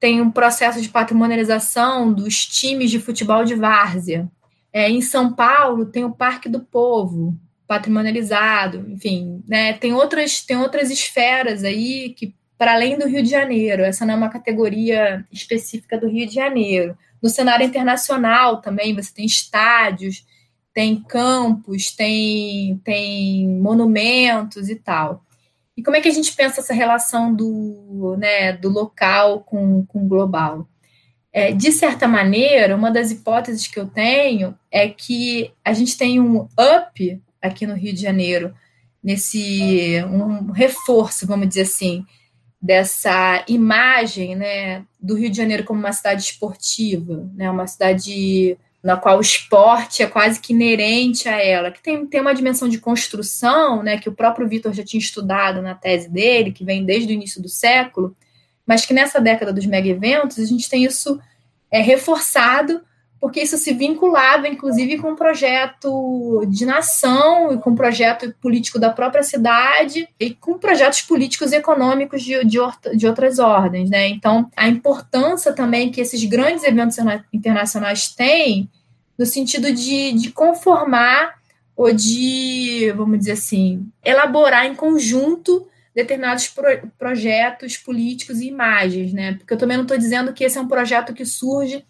tem 0.00 0.20
um 0.20 0.30
processo 0.30 0.80
de 0.80 0.88
patrimonialização 0.88 2.12
dos 2.12 2.44
times 2.44 2.90
de 2.90 2.98
futebol 2.98 3.44
de 3.44 3.54
várzea. 3.54 4.28
É, 4.72 4.90
em 4.90 5.00
São 5.00 5.32
Paulo 5.32 5.86
tem 5.86 6.04
o 6.04 6.14
Parque 6.14 6.48
do 6.48 6.60
Povo, 6.60 7.38
patrimonializado, 7.66 8.84
enfim, 8.90 9.42
né, 9.48 9.72
tem 9.74 9.94
outras 9.94 10.42
tem 10.42 10.56
outras 10.56 10.90
esferas 10.90 11.64
aí 11.64 12.10
que 12.10 12.34
para 12.56 12.74
além 12.74 12.98
do 12.98 13.08
Rio 13.08 13.22
de 13.22 13.30
Janeiro, 13.30 13.82
essa 13.82 14.06
não 14.06 14.14
é 14.14 14.16
uma 14.16 14.28
categoria 14.28 15.24
específica 15.30 15.98
do 15.98 16.08
Rio 16.08 16.26
de 16.26 16.34
Janeiro. 16.34 16.96
No 17.22 17.28
cenário 17.28 17.66
internacional 17.66 18.60
também 18.60 18.94
você 18.94 19.12
tem 19.12 19.24
estádios, 19.24 20.24
tem 20.72 21.02
campos, 21.02 21.90
tem 21.90 22.80
tem 22.84 23.48
monumentos 23.48 24.68
e 24.68 24.76
tal. 24.76 25.24
E 25.76 25.82
como 25.82 25.96
é 25.96 26.00
que 26.00 26.08
a 26.08 26.12
gente 26.12 26.32
pensa 26.34 26.60
essa 26.60 26.72
relação 26.72 27.34
do, 27.34 28.16
né, 28.18 28.52
do 28.52 28.68
local 28.68 29.40
com, 29.40 29.84
com 29.86 30.04
o 30.04 30.08
global? 30.08 30.68
É, 31.32 31.50
de 31.50 31.72
certa 31.72 32.06
maneira, 32.06 32.76
uma 32.76 32.92
das 32.92 33.10
hipóteses 33.10 33.66
que 33.66 33.80
eu 33.80 33.86
tenho 33.86 34.56
é 34.70 34.88
que 34.88 35.52
a 35.64 35.72
gente 35.72 35.98
tem 35.98 36.20
um 36.20 36.46
up 36.56 37.22
aqui 37.42 37.66
no 37.66 37.74
Rio 37.74 37.92
de 37.92 38.00
Janeiro, 38.00 38.54
nesse 39.02 40.00
um 40.04 40.52
reforço, 40.52 41.26
vamos 41.26 41.48
dizer 41.48 41.62
assim, 41.62 42.06
dessa 42.64 43.44
imagem 43.46 44.34
né, 44.34 44.86
do 44.98 45.14
Rio 45.14 45.28
de 45.28 45.36
Janeiro 45.36 45.64
como 45.64 45.80
uma 45.80 45.92
cidade 45.92 46.22
esportiva, 46.22 47.30
né, 47.34 47.50
uma 47.50 47.66
cidade 47.66 48.56
na 48.82 48.96
qual 48.96 49.18
o 49.18 49.20
esporte 49.20 50.02
é 50.02 50.06
quase 50.06 50.40
que 50.40 50.54
inerente 50.54 51.28
a 51.28 51.36
ela, 51.36 51.70
que 51.70 51.82
tem, 51.82 52.06
tem 52.06 52.22
uma 52.22 52.34
dimensão 52.34 52.66
de 52.66 52.78
construção, 52.78 53.82
né, 53.82 53.98
que 53.98 54.08
o 54.08 54.14
próprio 54.14 54.48
Vitor 54.48 54.72
já 54.72 54.82
tinha 54.82 54.98
estudado 54.98 55.60
na 55.60 55.74
tese 55.74 56.08
dele, 56.08 56.52
que 56.52 56.64
vem 56.64 56.86
desde 56.86 57.12
o 57.12 57.12
início 57.12 57.42
do 57.42 57.50
século, 57.50 58.16
mas 58.66 58.86
que 58.86 58.94
nessa 58.94 59.20
década 59.20 59.52
dos 59.52 59.66
mega 59.66 59.88
eventos 59.88 60.38
a 60.38 60.46
gente 60.46 60.66
tem 60.66 60.84
isso 60.84 61.20
é, 61.70 61.82
reforçado 61.82 62.80
porque 63.24 63.40
isso 63.40 63.56
se 63.56 63.72
vinculava, 63.72 64.46
inclusive, 64.46 64.98
com 64.98 65.12
um 65.12 65.16
projeto 65.16 66.44
de 66.46 66.66
nação 66.66 67.54
e 67.54 67.56
com 67.58 67.70
um 67.70 67.74
projeto 67.74 68.34
político 68.38 68.78
da 68.78 68.90
própria 68.90 69.22
cidade 69.22 70.06
e 70.20 70.34
com 70.34 70.58
projetos 70.58 71.00
políticos 71.00 71.50
e 71.50 71.56
econômicos 71.56 72.22
de, 72.22 72.44
de, 72.44 72.58
de 72.94 73.06
outras 73.06 73.38
ordens, 73.38 73.88
né? 73.88 74.08
Então, 74.08 74.50
a 74.54 74.68
importância 74.68 75.54
também 75.54 75.90
que 75.90 76.02
esses 76.02 76.22
grandes 76.24 76.64
eventos 76.64 76.98
internacionais 77.32 78.14
têm 78.14 78.68
no 79.18 79.24
sentido 79.24 79.72
de, 79.72 80.12
de 80.12 80.30
conformar 80.30 81.36
ou 81.74 81.94
de, 81.94 82.92
vamos 82.94 83.20
dizer 83.20 83.32
assim, 83.32 83.88
elaborar 84.04 84.66
em 84.66 84.74
conjunto 84.74 85.66
determinados 85.94 86.48
pro, 86.48 86.66
projetos 86.98 87.78
políticos 87.78 88.40
e 88.40 88.48
imagens, 88.48 89.14
né? 89.14 89.36
Porque 89.38 89.54
eu 89.54 89.58
também 89.58 89.78
não 89.78 89.84
estou 89.84 89.96
dizendo 89.96 90.34
que 90.34 90.44
esse 90.44 90.58
é 90.58 90.60
um 90.60 90.68
projeto 90.68 91.14
que 91.14 91.24
surge 91.24 91.82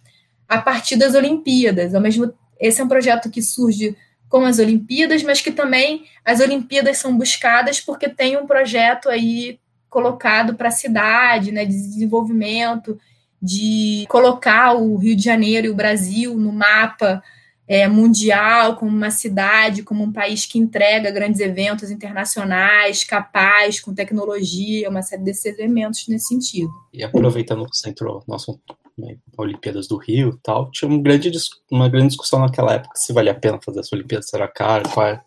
a 0.48 0.58
partir 0.58 0.96
das 0.96 1.14
Olimpíadas. 1.14 1.94
Ao 1.94 2.00
mesmo, 2.00 2.32
esse 2.60 2.80
é 2.80 2.84
um 2.84 2.88
projeto 2.88 3.30
que 3.30 3.42
surge 3.42 3.96
com 4.28 4.44
as 4.44 4.58
Olimpíadas, 4.58 5.22
mas 5.22 5.40
que 5.40 5.52
também 5.52 6.04
as 6.24 6.40
Olimpíadas 6.40 6.98
são 6.98 7.16
buscadas 7.16 7.80
porque 7.80 8.08
tem 8.08 8.36
um 8.36 8.46
projeto 8.46 9.08
aí 9.08 9.60
colocado 9.88 10.54
para 10.54 10.68
a 10.68 10.72
cidade, 10.72 11.52
né, 11.52 11.64
de 11.64 11.72
desenvolvimento, 11.72 12.98
de 13.40 14.04
colocar 14.08 14.74
o 14.74 14.96
Rio 14.96 15.14
de 15.14 15.22
Janeiro 15.22 15.68
e 15.68 15.70
o 15.70 15.74
Brasil 15.74 16.36
no 16.36 16.52
mapa 16.52 17.22
é, 17.66 17.86
mundial, 17.86 18.76
como 18.76 18.90
uma 18.90 19.10
cidade, 19.10 19.82
como 19.82 20.02
um 20.02 20.12
país 20.12 20.46
que 20.46 20.58
entrega 20.58 21.10
grandes 21.10 21.40
eventos 21.40 21.90
internacionais, 21.90 23.04
capaz, 23.04 23.80
com 23.80 23.94
tecnologia, 23.94 24.90
uma 24.90 25.02
série 25.02 25.22
desses 25.22 25.58
elementos 25.58 26.06
nesse 26.08 26.26
sentido. 26.26 26.70
E 26.92 27.02
aproveitando 27.02 27.64
que 27.66 27.76
você 27.76 27.90
entrou 27.90 28.22
nosso 28.26 28.60
né, 28.96 29.16
Olimpíadas 29.36 29.88
do 29.88 29.96
Rio 29.96 30.30
e 30.30 30.42
tal, 30.42 30.70
tinha 30.70 30.90
um 30.90 31.02
grande, 31.02 31.30
uma 31.70 31.88
grande 31.88 32.08
discussão 32.08 32.40
naquela 32.40 32.74
época 32.74 32.96
se 32.96 33.12
valia 33.12 33.32
a 33.32 33.38
pena 33.38 33.60
fazer 33.62 33.80
essa 33.80 33.94
Olimpíada, 33.94 34.22
será 34.22 34.48
caro, 34.48 34.88
qual 34.90 35.06
é, 35.06 35.22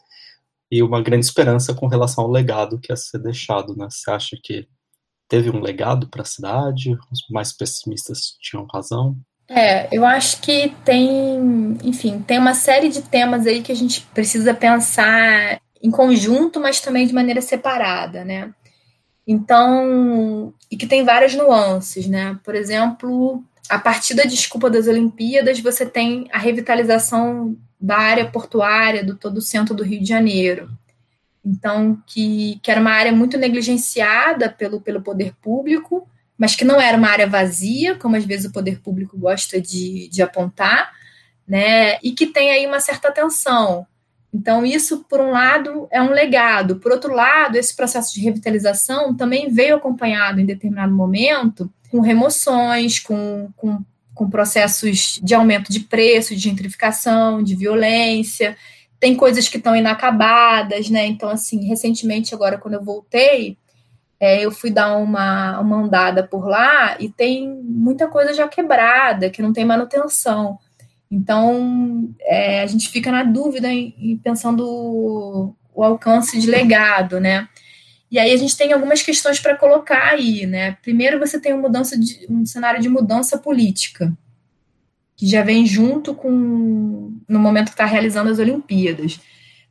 e 0.72 0.84
uma 0.84 1.02
grande 1.02 1.26
esperança 1.26 1.74
com 1.74 1.88
relação 1.88 2.26
ao 2.26 2.32
legado 2.32 2.80
que 2.80 2.92
ia 2.92 2.96
ser 2.96 3.20
deixado, 3.20 3.76
né? 3.76 3.88
Você 3.90 4.12
acha 4.12 4.38
que 4.42 4.68
teve 5.28 5.50
um 5.50 5.62
legado 5.62 6.08
para 6.10 6.22
a 6.22 6.26
cidade? 6.26 6.98
Os 7.12 7.22
mais 7.30 7.54
pessimistas 7.54 8.38
tinham 8.42 8.68
razão? 8.72 9.18
É, 9.50 9.88
eu 9.96 10.06
acho 10.06 10.42
que 10.42 10.76
tem, 10.84 11.78
enfim, 11.84 12.20
tem 12.22 12.38
uma 12.38 12.54
série 12.54 12.90
de 12.90 13.02
temas 13.02 13.48
aí 13.48 13.62
que 13.62 13.72
a 13.72 13.76
gente 13.76 14.02
precisa 14.14 14.54
pensar 14.54 15.62
em 15.82 15.90
conjunto, 15.90 16.60
mas 16.60 16.82
também 16.82 17.08
de 17.08 17.14
maneira 17.14 17.42
separada, 17.42 18.26
né? 18.26 18.54
Então, 19.26 20.54
e 20.70 20.76
que 20.76 20.88
tem 20.88 21.04
várias 21.04 21.34
nuances, 21.34 22.08
né? 22.08 22.38
Por 22.44 22.56
exemplo, 22.56 23.44
a 23.70 23.80
partir 23.80 24.14
da 24.14 24.24
desculpa 24.24 24.70
das 24.70 24.88
Olimpíadas, 24.88 25.60
você 25.60 25.86
tem 25.86 26.28
a 26.32 26.38
revitalização 26.38 27.58
da 27.80 27.98
área 27.98 28.26
portuária 28.30 29.04
do 29.04 29.16
todo 29.16 29.38
o 29.38 29.42
centro 29.42 29.76
do 29.76 29.84
Rio 29.84 30.02
de 30.02 30.08
Janeiro. 30.08 30.70
Então, 31.46 32.02
que, 32.06 32.60
que 32.62 32.70
era 32.70 32.82
uma 32.82 32.92
área 32.92 33.12
muito 33.12 33.38
negligenciada 33.38 34.50
pelo, 34.50 34.82
pelo 34.82 35.02
poder 35.02 35.34
público, 35.42 36.08
mas 36.38 36.56
que 36.56 36.66
não 36.66 36.80
era 36.80 36.98
uma 36.98 37.10
área 37.10 37.28
vazia, 37.28 37.96
como 37.96 38.16
às 38.16 38.26
vezes 38.26 38.48
o 38.48 38.52
poder 38.52 38.80
público 38.82 39.18
gosta 39.18 39.60
de, 39.62 40.10
de 40.10 40.22
apontar, 40.22 40.92
né? 41.48 41.98
E 42.04 42.12
que 42.12 42.28
tem 42.28 42.52
aí 42.52 42.66
uma 42.66 42.80
certa 42.80 43.12
tensão. 43.12 43.88
Então, 44.34 44.66
isso, 44.66 45.06
por 45.06 45.22
um 45.22 45.32
lado, 45.32 45.88
é 45.90 46.02
um 46.02 46.12
legado. 46.12 46.76
Por 46.78 46.92
outro 46.92 47.14
lado, 47.14 47.56
esse 47.56 47.76
processo 47.76 48.14
de 48.14 48.22
revitalização 48.22 49.16
também 49.16 49.50
veio 49.50 49.78
acompanhado, 49.78 50.40
em 50.40 50.46
determinado 50.46 50.94
momento, 50.94 51.72
com 51.90 52.00
remoções, 52.00 53.00
com, 53.00 53.50
com, 53.56 53.80
com 54.14 54.30
processos 54.30 55.20
de 55.24 55.34
aumento 55.34 55.72
de 55.72 55.82
preço, 55.82 56.36
de 56.36 56.42
gentrificação, 56.42 57.42
de 57.44 57.56
violência. 57.56 58.58
Tem 59.00 59.16
coisas 59.16 59.48
que 59.48 59.58
estão 59.58 59.76
inacabadas, 59.76 60.90
né? 60.90 61.06
Então, 61.06 61.30
assim, 61.30 61.68
recentemente, 61.68 62.34
agora, 62.34 62.58
quando 62.58 62.76
eu 62.76 62.84
voltei, 62.84 63.58
é, 64.20 64.44
eu 64.44 64.52
fui 64.52 64.72
dar 64.72 64.98
uma, 64.98 65.60
uma 65.60 65.78
andada 65.78 66.24
por 66.24 66.48
lá 66.48 66.98
e 67.00 67.10
tem 67.10 67.48
muita 67.48 68.08
coisa 68.08 68.34
já 68.34 68.48
quebrada, 68.48 69.30
que 69.30 69.42
não 69.42 69.54
tem 69.54 69.64
manutenção. 69.64 70.58
Então, 71.10 72.10
é, 72.22 72.62
a 72.62 72.68
gente 72.68 72.90
fica 72.90 73.12
na 73.12 73.24
dúvida 73.24 73.72
em 73.72 74.20
pensando 74.24 74.68
o, 74.68 75.56
o 75.74 75.84
alcance 75.84 76.40
de 76.40 76.48
legado, 76.48 77.20
né? 77.20 77.48
E 78.10 78.18
aí 78.18 78.32
a 78.32 78.38
gente 78.38 78.56
tem 78.56 78.72
algumas 78.72 79.02
questões 79.02 79.40
para 79.40 79.56
colocar 79.56 80.14
aí, 80.14 80.46
né? 80.46 80.78
Primeiro 80.82 81.20
você 81.20 81.40
tem 81.40 81.54
uma 81.54 81.64
mudança 81.64 81.98
de, 81.98 82.26
um 82.30 82.46
cenário 82.46 82.82
de 82.82 82.88
mudança 82.88 83.38
política, 83.38 84.16
que 85.16 85.28
já 85.28 85.44
vem 85.44 85.66
junto 85.66 86.14
com 86.14 87.14
no 87.28 87.40
momento 87.40 87.66
que 87.66 87.72
está 87.72 87.86
realizando 87.86 88.30
as 88.30 88.40
Olimpíadas. 88.40 89.20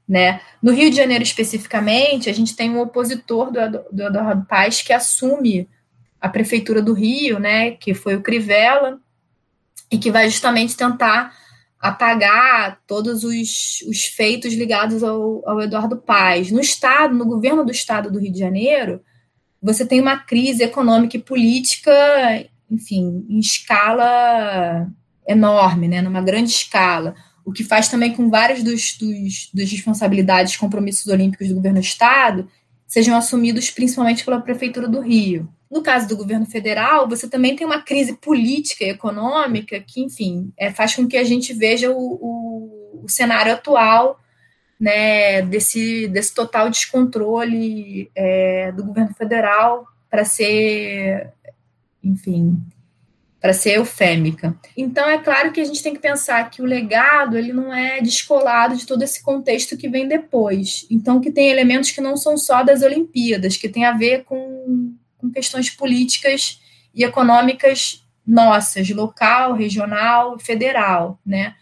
Né? 0.06 0.40
No 0.62 0.72
Rio 0.72 0.90
de 0.90 0.96
Janeiro, 0.96 1.24
especificamente, 1.24 2.28
a 2.28 2.32
gente 2.32 2.54
tem 2.54 2.70
um 2.70 2.80
opositor 2.80 3.50
do, 3.50 3.84
do 3.90 4.02
Eduardo 4.02 4.44
Paes 4.46 4.82
que 4.82 4.92
assume 4.92 5.68
a 6.20 6.28
prefeitura 6.28 6.82
do 6.82 6.92
Rio, 6.92 7.38
né, 7.38 7.72
que 7.72 7.94
foi 7.94 8.16
o 8.16 8.22
Crivella, 8.22 8.98
e 9.90 9.98
que 9.98 10.10
vai 10.10 10.28
justamente 10.28 10.76
tentar 10.76 11.32
apagar 11.88 12.80
todos 12.86 13.24
os, 13.24 13.82
os 13.88 14.04
feitos 14.04 14.54
ligados 14.54 15.02
ao, 15.02 15.48
ao 15.48 15.60
Eduardo 15.60 15.96
Paes. 15.96 16.50
No 16.50 16.60
Estado, 16.60 17.14
no 17.14 17.24
governo 17.24 17.64
do 17.64 17.70
Estado 17.70 18.10
do 18.10 18.18
Rio 18.18 18.32
de 18.32 18.38
Janeiro, 18.38 19.00
você 19.62 19.84
tem 19.84 20.00
uma 20.00 20.18
crise 20.18 20.62
econômica 20.62 21.16
e 21.16 21.22
política, 21.22 21.92
enfim, 22.70 23.24
em 23.28 23.38
escala 23.38 24.86
enorme, 25.26 25.88
né, 25.88 26.00
numa 26.00 26.22
grande 26.22 26.50
escala, 26.50 27.14
o 27.44 27.52
que 27.52 27.64
faz 27.64 27.88
também 27.88 28.12
com 28.12 28.28
várias 28.28 28.62
dos, 28.62 28.96
dos, 28.96 29.50
das 29.52 29.70
responsabilidades, 29.70 30.56
compromissos 30.56 31.06
olímpicos 31.06 31.48
do 31.48 31.54
governo 31.54 31.80
do 31.80 31.84
Estado 31.84 32.48
sejam 32.86 33.16
assumidos 33.16 33.70
principalmente 33.70 34.24
pela 34.24 34.40
Prefeitura 34.40 34.88
do 34.88 35.00
Rio. 35.00 35.48
No 35.70 35.82
caso 35.82 36.08
do 36.08 36.16
governo 36.16 36.46
federal, 36.46 37.08
você 37.08 37.28
também 37.28 37.56
tem 37.56 37.66
uma 37.66 37.82
crise 37.82 38.14
política 38.14 38.84
e 38.84 38.90
econômica 38.90 39.80
que, 39.80 40.00
enfim, 40.00 40.52
é, 40.56 40.72
faz 40.72 40.94
com 40.94 41.06
que 41.08 41.16
a 41.16 41.24
gente 41.24 41.52
veja 41.52 41.90
o, 41.90 41.98
o, 41.98 43.00
o 43.04 43.08
cenário 43.08 43.52
atual 43.52 44.20
né, 44.78 45.42
desse, 45.42 46.06
desse 46.08 46.34
total 46.34 46.70
descontrole 46.70 48.10
é, 48.14 48.70
do 48.72 48.84
governo 48.84 49.14
federal 49.14 49.86
para 50.10 50.24
ser, 50.24 51.32
enfim, 52.02 52.58
para 53.40 53.52
ser 53.52 53.76
eufêmica. 53.76 54.54
Então 54.76 55.08
é 55.08 55.18
claro 55.18 55.52
que 55.52 55.60
a 55.60 55.64
gente 55.64 55.82
tem 55.82 55.94
que 55.94 56.00
pensar 56.00 56.48
que 56.50 56.62
o 56.62 56.66
legado 56.66 57.36
ele 57.36 57.52
não 57.52 57.72
é 57.72 58.00
descolado 58.00 58.76
de 58.76 58.86
todo 58.86 59.02
esse 59.02 59.22
contexto 59.22 59.76
que 59.76 59.88
vem 59.88 60.06
depois. 60.06 60.86
Então 60.90 61.20
que 61.20 61.30
tem 61.30 61.48
elementos 61.48 61.90
que 61.90 62.00
não 62.00 62.16
são 62.16 62.36
só 62.36 62.62
das 62.62 62.82
Olimpíadas, 62.82 63.56
que 63.56 63.68
tem 63.68 63.84
a 63.84 63.92
ver 63.92 64.24
com, 64.24 64.94
com 65.26 65.32
questões 65.32 65.70
políticas 65.70 66.60
e 66.94 67.04
econômicas 67.04 68.04
nossas, 68.26 68.88
local, 68.90 69.54
regional, 69.54 70.38
federal, 70.38 71.18
né? 71.24 71.54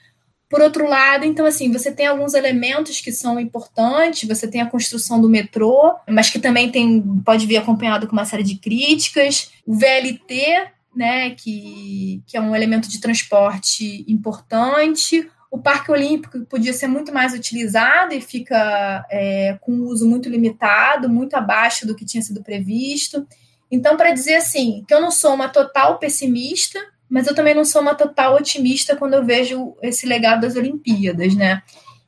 Por 0.48 0.60
outro 0.60 0.88
lado, 0.88 1.24
então, 1.24 1.46
assim, 1.46 1.72
você 1.72 1.90
tem 1.90 2.06
alguns 2.06 2.32
elementos 2.32 3.00
que 3.00 3.10
são 3.10 3.40
importantes, 3.40 4.28
você 4.28 4.46
tem 4.46 4.60
a 4.60 4.70
construção 4.70 5.20
do 5.20 5.28
metrô, 5.28 5.96
mas 6.08 6.30
que 6.30 6.38
também 6.38 6.70
tem, 6.70 7.02
pode 7.24 7.44
vir 7.44 7.56
acompanhado 7.56 8.06
com 8.06 8.12
uma 8.12 8.24
série 8.24 8.44
de 8.44 8.56
críticas. 8.56 9.50
O 9.66 9.74
VLT, 9.74 10.68
né, 10.94 11.30
que, 11.30 12.22
que 12.26 12.36
é 12.36 12.40
um 12.40 12.54
elemento 12.54 12.88
de 12.88 13.00
transporte 13.00 14.04
importante. 14.06 15.28
O 15.50 15.58
Parque 15.58 15.90
Olímpico 15.90 16.44
podia 16.46 16.72
ser 16.72 16.86
muito 16.86 17.12
mais 17.12 17.34
utilizado 17.34 18.14
e 18.14 18.20
fica 18.20 19.04
é, 19.10 19.58
com 19.60 19.72
um 19.72 19.86
uso 19.86 20.08
muito 20.08 20.28
limitado, 20.28 21.08
muito 21.08 21.34
abaixo 21.34 21.86
do 21.86 21.96
que 21.96 22.04
tinha 22.04 22.22
sido 22.22 22.44
previsto. 22.44 23.26
Então, 23.70 23.96
para 23.96 24.12
dizer 24.12 24.36
assim, 24.36 24.84
que 24.86 24.94
eu 24.94 25.00
não 25.00 25.10
sou 25.10 25.34
uma 25.34 25.48
total 25.48 25.98
pessimista, 25.98 26.80
mas 27.08 27.26
eu 27.26 27.34
também 27.34 27.54
não 27.54 27.64
sou 27.64 27.82
uma 27.82 27.94
total 27.94 28.36
otimista 28.36 28.96
quando 28.96 29.14
eu 29.14 29.24
vejo 29.24 29.76
esse 29.82 30.06
legado 30.06 30.42
das 30.42 30.56
Olimpíadas, 30.56 31.34
né? 31.34 31.62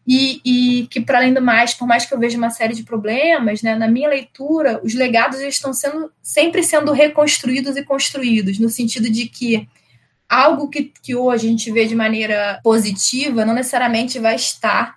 E, 0.06 0.40
e 0.44 0.86
que, 0.86 1.00
para 1.00 1.18
além 1.18 1.34
do 1.34 1.42
mais, 1.42 1.74
por 1.74 1.86
mais 1.86 2.06
que 2.06 2.14
eu 2.14 2.18
veja 2.18 2.38
uma 2.38 2.50
série 2.50 2.74
de 2.74 2.84
problemas, 2.84 3.60
né, 3.60 3.74
na 3.74 3.88
minha 3.88 4.08
leitura, 4.08 4.80
os 4.84 4.94
legados 4.94 5.40
estão 5.40 5.72
sendo 5.72 6.12
sempre 6.22 6.62
sendo 6.62 6.92
reconstruídos 6.92 7.76
e 7.76 7.82
construídos, 7.82 8.60
no 8.60 8.68
sentido 8.68 9.10
de 9.10 9.26
que 9.26 9.68
algo 10.28 10.68
que, 10.68 10.92
que 11.02 11.16
hoje 11.16 11.46
a 11.46 11.50
gente 11.50 11.72
vê 11.72 11.86
de 11.86 11.94
maneira 11.94 12.60
positiva 12.62 13.44
não 13.44 13.54
necessariamente 13.54 14.18
vai 14.20 14.36
estar 14.36 14.96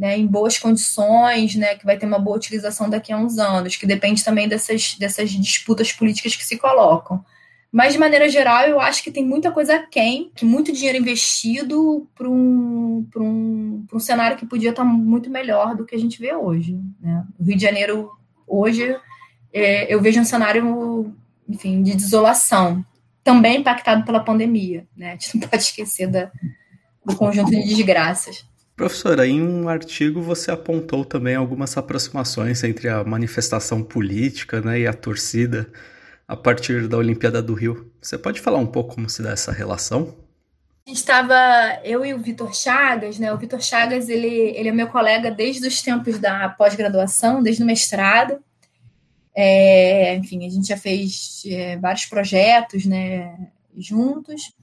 né, 0.00 0.16
em 0.16 0.26
boas 0.26 0.58
condições, 0.58 1.54
né, 1.56 1.74
que 1.74 1.84
vai 1.84 1.98
ter 1.98 2.06
uma 2.06 2.18
boa 2.18 2.38
utilização 2.38 2.88
daqui 2.88 3.12
a 3.12 3.18
uns 3.18 3.36
anos, 3.36 3.76
que 3.76 3.86
depende 3.86 4.24
também 4.24 4.48
dessas, 4.48 4.94
dessas 4.94 5.28
disputas 5.28 5.92
políticas 5.92 6.34
que 6.34 6.42
se 6.42 6.56
colocam. 6.56 7.22
Mas, 7.70 7.92
de 7.92 7.98
maneira 7.98 8.26
geral, 8.26 8.62
eu 8.64 8.80
acho 8.80 9.04
que 9.04 9.10
tem 9.10 9.22
muita 9.24 9.52
coisa 9.52 9.86
quem, 9.90 10.32
que 10.34 10.46
muito 10.46 10.72
dinheiro 10.72 10.96
investido 10.96 12.08
para 12.14 12.26
um, 12.26 13.06
um, 13.14 13.86
um 13.92 13.98
cenário 14.00 14.38
que 14.38 14.46
podia 14.46 14.70
estar 14.70 14.84
muito 14.84 15.28
melhor 15.28 15.76
do 15.76 15.84
que 15.84 15.94
a 15.94 15.98
gente 15.98 16.18
vê 16.18 16.34
hoje. 16.34 16.80
Né? 16.98 17.22
O 17.38 17.44
Rio 17.44 17.56
de 17.56 17.62
Janeiro, 17.62 18.10
hoje, 18.46 18.96
é, 19.52 19.92
eu 19.94 20.00
vejo 20.00 20.18
um 20.18 20.24
cenário, 20.24 21.14
enfim, 21.46 21.82
de 21.82 21.94
desolação, 21.94 22.82
também 23.22 23.58
impactado 23.58 24.02
pela 24.02 24.24
pandemia. 24.24 24.88
Né? 24.96 25.08
A 25.08 25.12
gente 25.12 25.36
não 25.36 25.46
pode 25.46 25.62
esquecer 25.62 26.08
da, 26.08 26.30
do 27.04 27.14
conjunto 27.16 27.50
de 27.50 27.62
desgraças. 27.62 28.48
Professora, 28.80 29.26
em 29.26 29.42
um 29.42 29.68
artigo 29.68 30.22
você 30.22 30.50
apontou 30.50 31.04
também 31.04 31.34
algumas 31.34 31.76
aproximações 31.76 32.64
entre 32.64 32.88
a 32.88 33.04
manifestação 33.04 33.82
política 33.82 34.62
né, 34.62 34.80
e 34.80 34.86
a 34.86 34.94
torcida 34.94 35.70
a 36.26 36.34
partir 36.34 36.88
da 36.88 36.96
Olimpíada 36.96 37.42
do 37.42 37.52
Rio. 37.52 37.92
Você 38.00 38.16
pode 38.16 38.40
falar 38.40 38.56
um 38.56 38.66
pouco 38.66 38.94
como 38.94 39.10
se 39.10 39.22
dá 39.22 39.32
essa 39.32 39.52
relação? 39.52 40.16
Estava, 40.86 41.34
eu 41.84 42.06
e 42.06 42.14
o 42.14 42.18
Vitor 42.18 42.54
Chagas, 42.54 43.18
né? 43.18 43.30
O 43.30 43.36
Vitor 43.36 43.60
Chagas, 43.60 44.08
ele, 44.08 44.26
ele 44.56 44.70
é 44.70 44.72
meu 44.72 44.88
colega 44.88 45.30
desde 45.30 45.68
os 45.68 45.82
tempos 45.82 46.18
da 46.18 46.48
pós-graduação, 46.48 47.42
desde 47.42 47.62
o 47.62 47.66
mestrado. 47.66 48.42
É, 49.34 50.14
enfim, 50.14 50.46
a 50.46 50.48
gente 50.48 50.68
já 50.68 50.78
fez 50.78 51.42
é, 51.44 51.76
vários 51.76 52.06
projetos, 52.06 52.86
né, 52.86 53.46
juntos. 53.76 54.54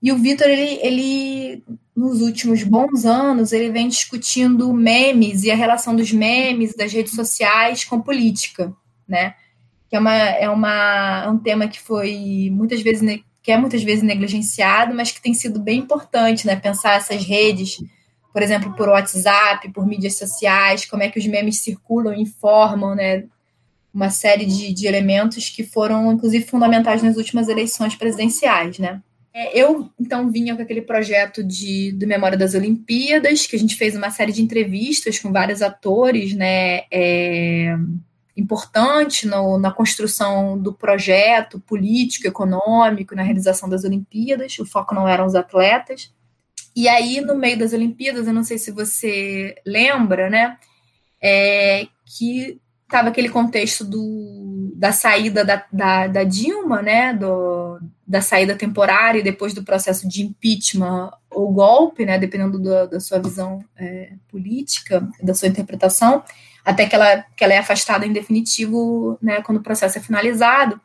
E 0.00 0.12
o 0.12 0.18
Vitor, 0.18 0.46
ele, 0.46 0.78
ele, 0.82 1.64
nos 1.94 2.20
últimos 2.22 2.62
bons 2.62 3.04
anos, 3.04 3.52
ele 3.52 3.70
vem 3.70 3.88
discutindo 3.88 4.72
memes 4.72 5.42
e 5.42 5.50
a 5.50 5.56
relação 5.56 5.96
dos 5.96 6.12
memes, 6.12 6.74
das 6.74 6.92
redes 6.92 7.14
sociais 7.14 7.84
com 7.84 8.00
política, 8.00 8.72
né? 9.06 9.34
que 9.88 9.96
é, 9.96 9.98
uma, 9.98 10.14
é, 10.14 10.48
uma, 10.48 11.22
é 11.24 11.28
um 11.28 11.38
tema 11.38 11.66
que 11.66 11.80
foi 11.80 12.50
muitas 12.52 12.82
vezes 12.82 13.02
que 13.42 13.52
é 13.52 13.56
muitas 13.56 13.82
vezes 13.82 14.02
negligenciado, 14.02 14.94
mas 14.94 15.10
que 15.10 15.22
tem 15.22 15.32
sido 15.32 15.58
bem 15.58 15.78
importante, 15.78 16.46
né? 16.46 16.54
Pensar 16.54 16.96
essas 16.96 17.24
redes, 17.24 17.78
por 18.30 18.42
exemplo, 18.42 18.74
por 18.74 18.88
WhatsApp, 18.90 19.72
por 19.72 19.86
mídias 19.86 20.18
sociais, 20.18 20.84
como 20.84 21.02
é 21.02 21.08
que 21.08 21.18
os 21.18 21.26
memes 21.26 21.60
circulam 21.60 22.12
e 22.12 22.20
informam, 22.20 22.94
né? 22.94 23.24
Uma 23.94 24.10
série 24.10 24.44
de, 24.44 24.74
de 24.74 24.86
elementos 24.86 25.48
que 25.48 25.64
foram, 25.64 26.12
inclusive, 26.12 26.44
fundamentais 26.44 27.02
nas 27.02 27.16
últimas 27.16 27.48
eleições 27.48 27.94
presidenciais, 27.94 28.78
né? 28.78 29.00
É, 29.38 29.56
eu, 29.56 29.88
então, 30.00 30.32
vinha 30.32 30.56
com 30.56 30.62
aquele 30.62 30.82
projeto 30.82 31.44
de, 31.44 31.92
do 31.92 32.08
Memória 32.08 32.36
das 32.36 32.54
Olimpíadas, 32.54 33.46
que 33.46 33.54
a 33.54 33.58
gente 33.58 33.76
fez 33.76 33.94
uma 33.94 34.10
série 34.10 34.32
de 34.32 34.42
entrevistas 34.42 35.20
com 35.20 35.30
vários 35.30 35.62
atores, 35.62 36.34
né? 36.34 36.82
É, 36.90 37.72
importante 38.36 39.28
no, 39.28 39.56
na 39.56 39.70
construção 39.70 40.58
do 40.58 40.72
projeto 40.72 41.60
político, 41.60 42.26
econômico, 42.26 43.14
na 43.14 43.22
realização 43.22 43.68
das 43.68 43.84
Olimpíadas. 43.84 44.58
O 44.58 44.66
foco 44.66 44.92
não 44.92 45.06
eram 45.06 45.24
os 45.24 45.36
atletas. 45.36 46.12
E 46.74 46.88
aí, 46.88 47.20
no 47.20 47.36
meio 47.36 47.60
das 47.60 47.72
Olimpíadas, 47.72 48.26
eu 48.26 48.34
não 48.34 48.42
sei 48.42 48.58
se 48.58 48.72
você 48.72 49.54
lembra, 49.64 50.28
né? 50.28 50.58
É, 51.22 51.86
que 52.04 52.60
estava 52.88 53.10
aquele 53.10 53.28
contexto 53.28 53.84
do, 53.84 54.72
da 54.74 54.90
saída 54.92 55.44
da, 55.44 55.64
da, 55.72 56.06
da, 56.06 56.24
Dilma, 56.24 56.82
né? 56.82 57.12
Do, 57.12 57.26
da 58.08 58.22
saída 58.22 58.56
temporária 58.56 59.20
e 59.20 59.22
depois 59.22 59.52
do 59.52 59.62
processo 59.62 60.08
de 60.08 60.22
impeachment 60.22 61.10
ou 61.30 61.52
golpe, 61.52 62.06
né? 62.06 62.18
Dependendo 62.18 62.58
do, 62.58 62.88
da 62.88 62.98
sua 62.98 63.18
visão 63.18 63.62
é, 63.76 64.12
política, 64.28 65.06
da 65.22 65.34
sua 65.34 65.48
interpretação 65.48 66.24
até 66.68 66.86
que 66.86 66.94
ela, 66.94 67.24
que 67.34 67.42
ela 67.42 67.54
é 67.54 67.58
afastada 67.58 68.04
em 68.04 68.12
definitivo, 68.12 69.18
né, 69.22 69.40
quando 69.40 69.56
o 69.56 69.62
processo 69.62 69.96
é 69.96 70.02
finalizado. 70.02 70.78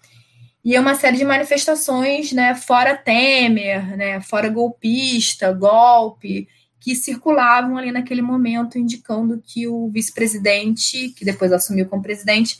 E 0.63 0.77
é 0.77 0.79
uma 0.79 0.95
série 0.95 1.17
de 1.17 1.25
manifestações, 1.25 2.31
né, 2.31 2.55
fora 2.55 2.95
Temer, 2.95 3.97
né, 3.97 4.21
fora 4.21 4.47
golpista, 4.47 5.51
golpe, 5.51 6.47
que 6.79 6.95
circulavam 6.95 7.77
ali 7.77 7.91
naquele 7.91 8.21
momento, 8.21 8.79
indicando 8.79 9.43
que 9.45 9.67
o 9.67 9.89
vice-presidente, 9.89 11.09
que 11.09 11.25
depois 11.25 11.51
assumiu 11.51 11.85
como 11.85 12.01
presidente, 12.01 12.57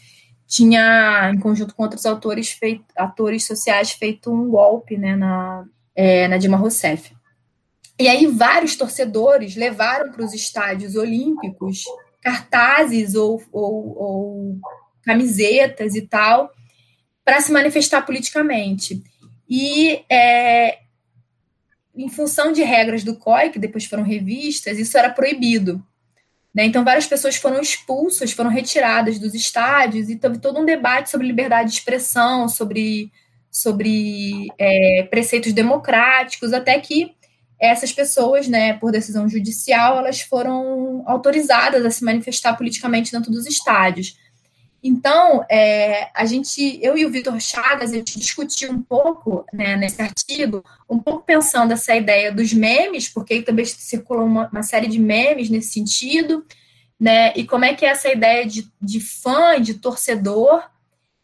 tinha, 0.53 1.31
em 1.33 1.39
conjunto 1.39 1.73
com 1.73 1.81
outros 1.81 2.05
autores, 2.05 2.51
feito, 2.51 2.85
atores 2.95 3.43
sociais, 3.43 3.91
feito 3.91 4.31
um 4.31 4.51
golpe 4.51 4.95
né, 4.97 5.15
na, 5.15 5.65
é, 5.95 6.27
na 6.27 6.37
Dilma 6.37 6.57
Rousseff. 6.57 7.11
E 7.99 8.07
aí 8.07 8.27
vários 8.27 8.75
torcedores 8.75 9.55
levaram 9.55 10.11
para 10.11 10.23
os 10.23 10.31
estádios 10.31 10.95
olímpicos 10.95 11.83
cartazes 12.21 13.15
ou, 13.15 13.41
ou, 13.51 13.97
ou 13.97 14.59
camisetas 15.01 15.95
e 15.95 16.03
tal 16.03 16.51
para 17.25 17.41
se 17.41 17.51
manifestar 17.51 18.03
politicamente. 18.03 19.01
E 19.49 20.03
é, 20.07 20.77
em 21.95 22.09
função 22.09 22.51
de 22.51 22.61
regras 22.61 23.03
do 23.03 23.17
COI, 23.17 23.49
que 23.49 23.57
depois 23.57 23.85
foram 23.85 24.03
revistas, 24.03 24.77
isso 24.77 24.95
era 24.99 25.09
proibido. 25.09 25.83
Né? 26.53 26.65
Então, 26.65 26.83
várias 26.83 27.07
pessoas 27.07 27.35
foram 27.35 27.59
expulsas, 27.59 28.31
foram 28.31 28.49
retiradas 28.49 29.17
dos 29.17 29.33
estádios, 29.33 30.09
e 30.09 30.15
teve 30.15 30.37
todo 30.37 30.59
um 30.59 30.65
debate 30.65 31.09
sobre 31.09 31.25
liberdade 31.25 31.71
de 31.71 31.77
expressão, 31.77 32.47
sobre, 32.47 33.11
sobre 33.49 34.47
é, 34.59 35.07
preceitos 35.09 35.51
democráticos, 35.51 36.53
até 36.53 36.79
que 36.79 37.15
essas 37.59 37.91
pessoas, 37.93 38.47
né, 38.47 38.73
por 38.73 38.91
decisão 38.91 39.27
judicial, 39.27 39.97
elas 39.97 40.21
foram 40.21 41.03
autorizadas 41.07 41.85
a 41.85 41.89
se 41.89 42.03
manifestar 42.03 42.55
politicamente 42.57 43.11
dentro 43.11 43.31
dos 43.31 43.45
estádios. 43.45 44.17
Então, 44.83 45.45
é, 45.49 46.09
a 46.13 46.25
gente, 46.25 46.77
eu 46.83 46.97
e 46.97 47.05
o 47.05 47.09
Vitor 47.09 47.39
Chagas, 47.39 47.91
a 47.91 47.95
gente 47.95 48.19
discutiu 48.19 48.69
um 48.69 48.81
pouco 48.81 49.45
né, 49.53 49.77
nesse 49.77 50.01
artigo, 50.01 50.61
um 50.89 50.99
pouco 50.99 51.23
pensando 51.23 51.71
essa 51.71 51.95
ideia 51.95 52.33
dos 52.33 52.51
memes, 52.51 53.07
porque 53.07 53.41
também 53.41 53.63
circulou 53.63 54.25
uma, 54.25 54.49
uma, 54.49 54.61
série 54.61 54.87
de 54.87 54.99
memes 54.99 55.49
nesse 55.49 55.71
sentido, 55.71 56.45
né, 56.99 57.31
e 57.33 57.45
como 57.45 57.63
é 57.63 57.73
que 57.73 57.85
é 57.85 57.89
essa 57.89 58.11
ideia 58.11 58.45
de, 58.45 58.69
de 58.81 58.99
fã, 58.99 59.59
de 59.61 59.75
torcedor, 59.75 60.69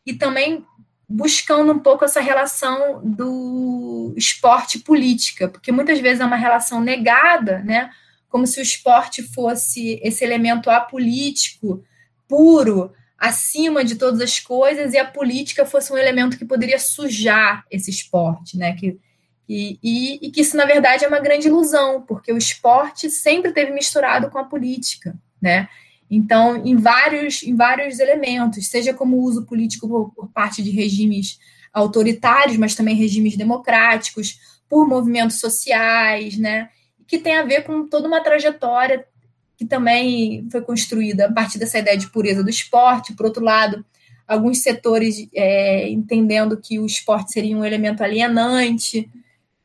e 0.05 0.13
também 0.13 0.65
buscando 1.07 1.73
um 1.73 1.79
pouco 1.79 2.05
essa 2.05 2.21
relação 2.21 3.01
do 3.03 4.13
esporte 4.15 4.79
política, 4.79 5.49
porque 5.49 5.71
muitas 5.71 5.99
vezes 5.99 6.21
é 6.21 6.25
uma 6.25 6.35
relação 6.35 6.79
negada, 6.79 7.59
né? 7.59 7.89
Como 8.29 8.45
se 8.45 8.59
o 8.59 8.63
esporte 8.63 9.23
fosse 9.23 9.99
esse 10.03 10.23
elemento 10.23 10.69
apolítico, 10.69 11.83
puro, 12.27 12.93
acima 13.19 13.83
de 13.83 13.95
todas 13.95 14.21
as 14.21 14.39
coisas 14.39 14.93
e 14.93 14.97
a 14.97 15.05
política 15.05 15.65
fosse 15.65 15.91
um 15.91 15.97
elemento 15.97 16.37
que 16.37 16.45
poderia 16.45 16.79
sujar 16.79 17.65
esse 17.69 17.91
esporte, 17.91 18.57
né? 18.57 18.73
Que, 18.73 18.97
e, 19.47 19.77
e, 19.83 20.27
e 20.27 20.31
que 20.31 20.41
isso, 20.41 20.55
na 20.55 20.65
verdade, 20.65 21.03
é 21.03 21.07
uma 21.07 21.19
grande 21.19 21.47
ilusão, 21.47 22.01
porque 22.01 22.31
o 22.31 22.37
esporte 22.37 23.09
sempre 23.09 23.51
teve 23.51 23.71
misturado 23.71 24.29
com 24.29 24.37
a 24.37 24.45
política, 24.45 25.19
né? 25.41 25.67
Então, 26.09 26.65
em 26.65 26.77
vários, 26.77 27.43
em 27.43 27.55
vários 27.55 27.99
elementos, 27.99 28.67
seja 28.67 28.93
como 28.93 29.17
uso 29.17 29.45
político 29.45 29.87
por, 29.87 30.11
por 30.11 30.29
parte 30.29 30.63
de 30.63 30.71
regimes 30.71 31.37
autoritários, 31.73 32.57
mas 32.57 32.73
também 32.73 32.95
regimes 32.95 33.35
democráticos, 33.35 34.39
por 34.69 34.87
movimentos 34.87 35.39
sociais, 35.39 36.37
né? 36.37 36.69
Que 37.05 37.17
tem 37.17 37.35
a 37.37 37.43
ver 37.43 37.63
com 37.63 37.87
toda 37.87 38.07
uma 38.07 38.23
trajetória 38.23 39.05
que 39.59 39.65
também 39.65 40.47
foi 40.49 40.61
construída 40.61 41.25
a 41.25 41.31
partir 41.33 41.59
dessa 41.59 41.77
ideia 41.77 41.97
de 41.97 42.07
pureza 42.07 42.41
do 42.41 42.49
esporte. 42.49 43.13
Por 43.13 43.25
outro 43.25 43.43
lado, 43.43 43.85
alguns 44.25 44.59
setores 44.59 45.27
é, 45.35 45.89
entendendo 45.89 46.55
que 46.55 46.79
o 46.79 46.85
esporte 46.85 47.33
seria 47.33 47.57
um 47.57 47.65
elemento 47.65 48.01
alienante, 48.01 49.11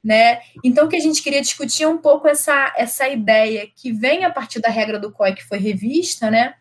né? 0.02 0.40
Então, 0.64 0.87
o 0.87 0.88
que 0.88 0.96
a 0.96 1.00
gente 1.00 1.22
queria 1.22 1.40
discutir 1.40 1.85
é 1.85 1.88
um 1.88 1.98
pouco 1.98 2.26
essa, 2.26 2.74
essa 2.76 3.09
ideia 3.09 3.68
que 3.76 3.92
vem 3.92 4.24
a 4.24 4.30
partir 4.30 4.61
da 4.61 4.68
regra 4.68 4.98
do 4.98 5.12
COI 5.12 5.33
que 5.33 5.44
foi 5.44 5.59
revista, 5.59 6.28
né? 6.28 6.54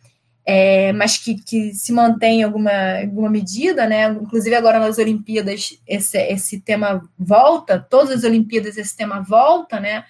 É, 0.46 0.94
mas 0.94 1.18
que, 1.18 1.34
que 1.34 1.74
se 1.74 1.92
mantém 1.92 2.42
em 2.42 2.44
alguma, 2.44 3.00
alguma 3.02 3.32
medida, 3.32 3.88
né? 3.88 4.10
Inclusive 4.10 4.56
agora 4.56 4.80
nas 4.80 5.00
Olimpíadas 5.00 5.82
esse, 5.88 6.20
esse 6.20 6.62
tema 6.62 7.02
volta, 7.18 7.80
todas 7.80 8.12
as 8.12 8.24
Olimpíadas 8.24 8.78
esse 8.78 8.96
tema 8.96 9.22
volta, 9.22 9.80
né? 9.80 10.06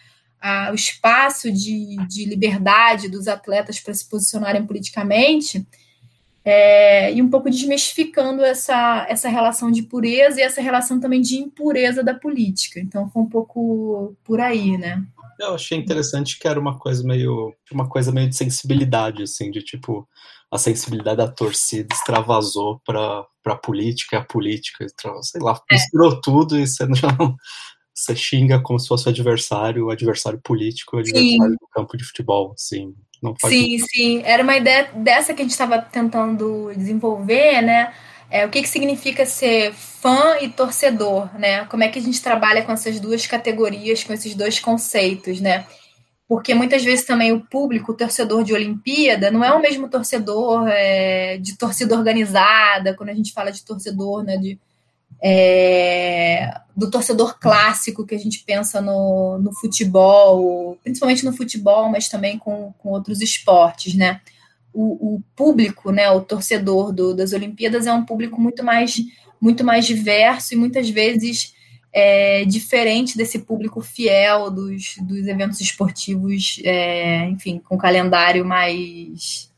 O 0.72 0.76
espaço 0.76 1.52
de, 1.52 1.96
de 2.08 2.26
liberdade 2.26 3.08
dos 3.08 3.28
atletas 3.28 3.80
para 3.80 3.94
se 3.94 4.10
posicionarem 4.10 4.66
politicamente, 4.66 5.66
é, 6.46 7.14
e 7.14 7.22
um 7.22 7.30
pouco 7.30 7.50
desmistificando 7.50 8.44
essa, 8.44 9.06
essa 9.08 9.30
relação 9.30 9.72
de 9.72 9.84
pureza 9.84 10.40
e 10.40 10.44
essa 10.44 10.62
relação 10.62 11.00
também 11.00 11.22
de 11.22 11.38
impureza 11.38 12.04
da 12.04 12.14
política. 12.14 12.80
Então 12.80 13.10
foi 13.10 13.22
um 13.22 13.30
pouco 13.30 14.16
por 14.24 14.42
aí, 14.42 14.78
né? 14.78 15.02
Eu 15.40 15.56
achei 15.56 15.78
interessante 15.78 16.38
que 16.38 16.48
era 16.48 16.60
uma 16.60 16.78
coisa 16.78 17.04
meio 17.04 17.54
uma 17.72 17.88
coisa 17.88 18.12
meio 18.12 18.30
de 18.30 18.36
sensibilidade, 18.36 19.24
assim, 19.24 19.50
de 19.50 19.62
tipo 19.62 20.08
a 20.52 20.58
sensibilidade 20.58 21.18
da 21.18 21.28
torcida 21.28 21.88
extravasou 21.92 22.80
para 22.86 23.26
a 23.46 23.56
política, 23.56 24.20
a 24.20 24.24
política, 24.24 24.86
sei 25.22 25.42
lá, 25.42 25.60
é. 25.72 25.74
misturou 25.74 26.22
tudo 26.22 26.60
e 26.60 26.68
você 26.68 26.86
não, 26.86 27.36
você 27.94 28.16
xinga 28.16 28.60
como 28.60 28.80
se 28.80 28.88
fosse 28.88 29.06
o 29.06 29.10
adversário, 29.10 29.86
o 29.86 29.92
adversário 29.92 30.40
político, 30.42 30.96
o 30.96 31.00
adversário 31.00 31.52
sim. 31.52 31.58
do 31.62 31.68
campo 31.72 31.96
de 31.96 32.04
futebol, 32.04 32.54
assim. 32.54 32.94
Não 33.22 33.36
faz 33.40 33.54
sim, 33.54 33.70
muito. 33.70 33.86
sim. 33.90 34.22
Era 34.26 34.44
uma 34.44 34.58
ideia 34.58 34.90
dessa 34.96 35.34
que 35.34 35.42
a 35.42 35.46
gente 35.46 35.52
estava 35.52 35.80
tentando 35.80 36.72
desenvolver, 36.76 37.62
né? 37.62 37.94
É, 38.30 38.46
o 38.46 38.50
que, 38.50 38.64
que 38.64 38.68
significa 38.68 39.26
ser 39.26 39.74
fã 39.74 40.38
e 40.42 40.50
torcedor, 40.50 41.30
né? 41.38 41.66
Como 41.66 41.84
é 41.84 41.88
que 41.88 42.00
a 42.00 42.02
gente 42.02 42.22
trabalha 42.22 42.64
com 42.64 42.72
essas 42.72 43.00
duas 43.00 43.28
categorias, 43.28 44.04
com 44.04 44.12
esses 44.12 44.34
dois 44.34 44.60
conceitos, 44.60 45.40
né? 45.40 45.68
Porque 46.28 46.56
muitas 46.56 46.84
vezes 46.84 47.06
também 47.06 47.32
o 47.32 47.42
público, 47.42 47.92
o 47.92 47.96
torcedor 47.96 48.44
de 48.44 48.54
Olimpíada, 48.54 49.30
não 49.30 49.44
é 49.44 49.54
o 49.54 49.62
mesmo 49.62 49.88
torcedor 49.88 50.68
é, 50.68 51.38
de 51.38 51.56
torcida 51.56 51.96
organizada, 51.96 52.96
quando 52.96 53.10
a 53.10 53.14
gente 53.14 53.32
fala 53.32 53.52
de 53.52 53.64
torcedor, 53.64 54.24
né? 54.24 54.36
De, 54.38 54.60
é, 55.24 56.54
do 56.76 56.92
torcedor 56.92 57.40
clássico 57.40 58.06
que 58.06 58.14
a 58.14 58.18
gente 58.18 58.44
pensa 58.46 58.82
no, 58.82 59.40
no 59.40 59.54
futebol, 59.54 60.78
principalmente 60.84 61.24
no 61.24 61.32
futebol, 61.32 61.90
mas 61.90 62.10
também 62.10 62.38
com, 62.38 62.74
com 62.78 62.90
outros 62.90 63.22
esportes, 63.22 63.96
né? 63.96 64.20
O, 64.74 65.16
o 65.16 65.24
público, 65.36 65.92
né, 65.92 66.10
o 66.10 66.20
torcedor 66.20 66.92
do, 66.92 67.14
das 67.14 67.32
Olimpíadas 67.32 67.86
é 67.86 67.94
um 67.94 68.04
público 68.04 68.42
muito 68.42 68.64
mais, 68.64 68.98
muito 69.40 69.64
mais 69.64 69.86
diverso 69.86 70.56
e 70.56 70.58
muitas 70.58 70.90
vezes 70.90 71.54
é, 71.94 72.44
diferente 72.44 73.16
desse 73.16 73.40
público 73.40 73.82
fiel 73.82 74.50
dos, 74.50 74.96
dos 75.04 75.28
eventos 75.28 75.62
esportivos, 75.62 76.60
é, 76.66 77.30
enfim, 77.30 77.62
com 77.64 77.78
calendário 77.78 78.44
mais 78.44 79.53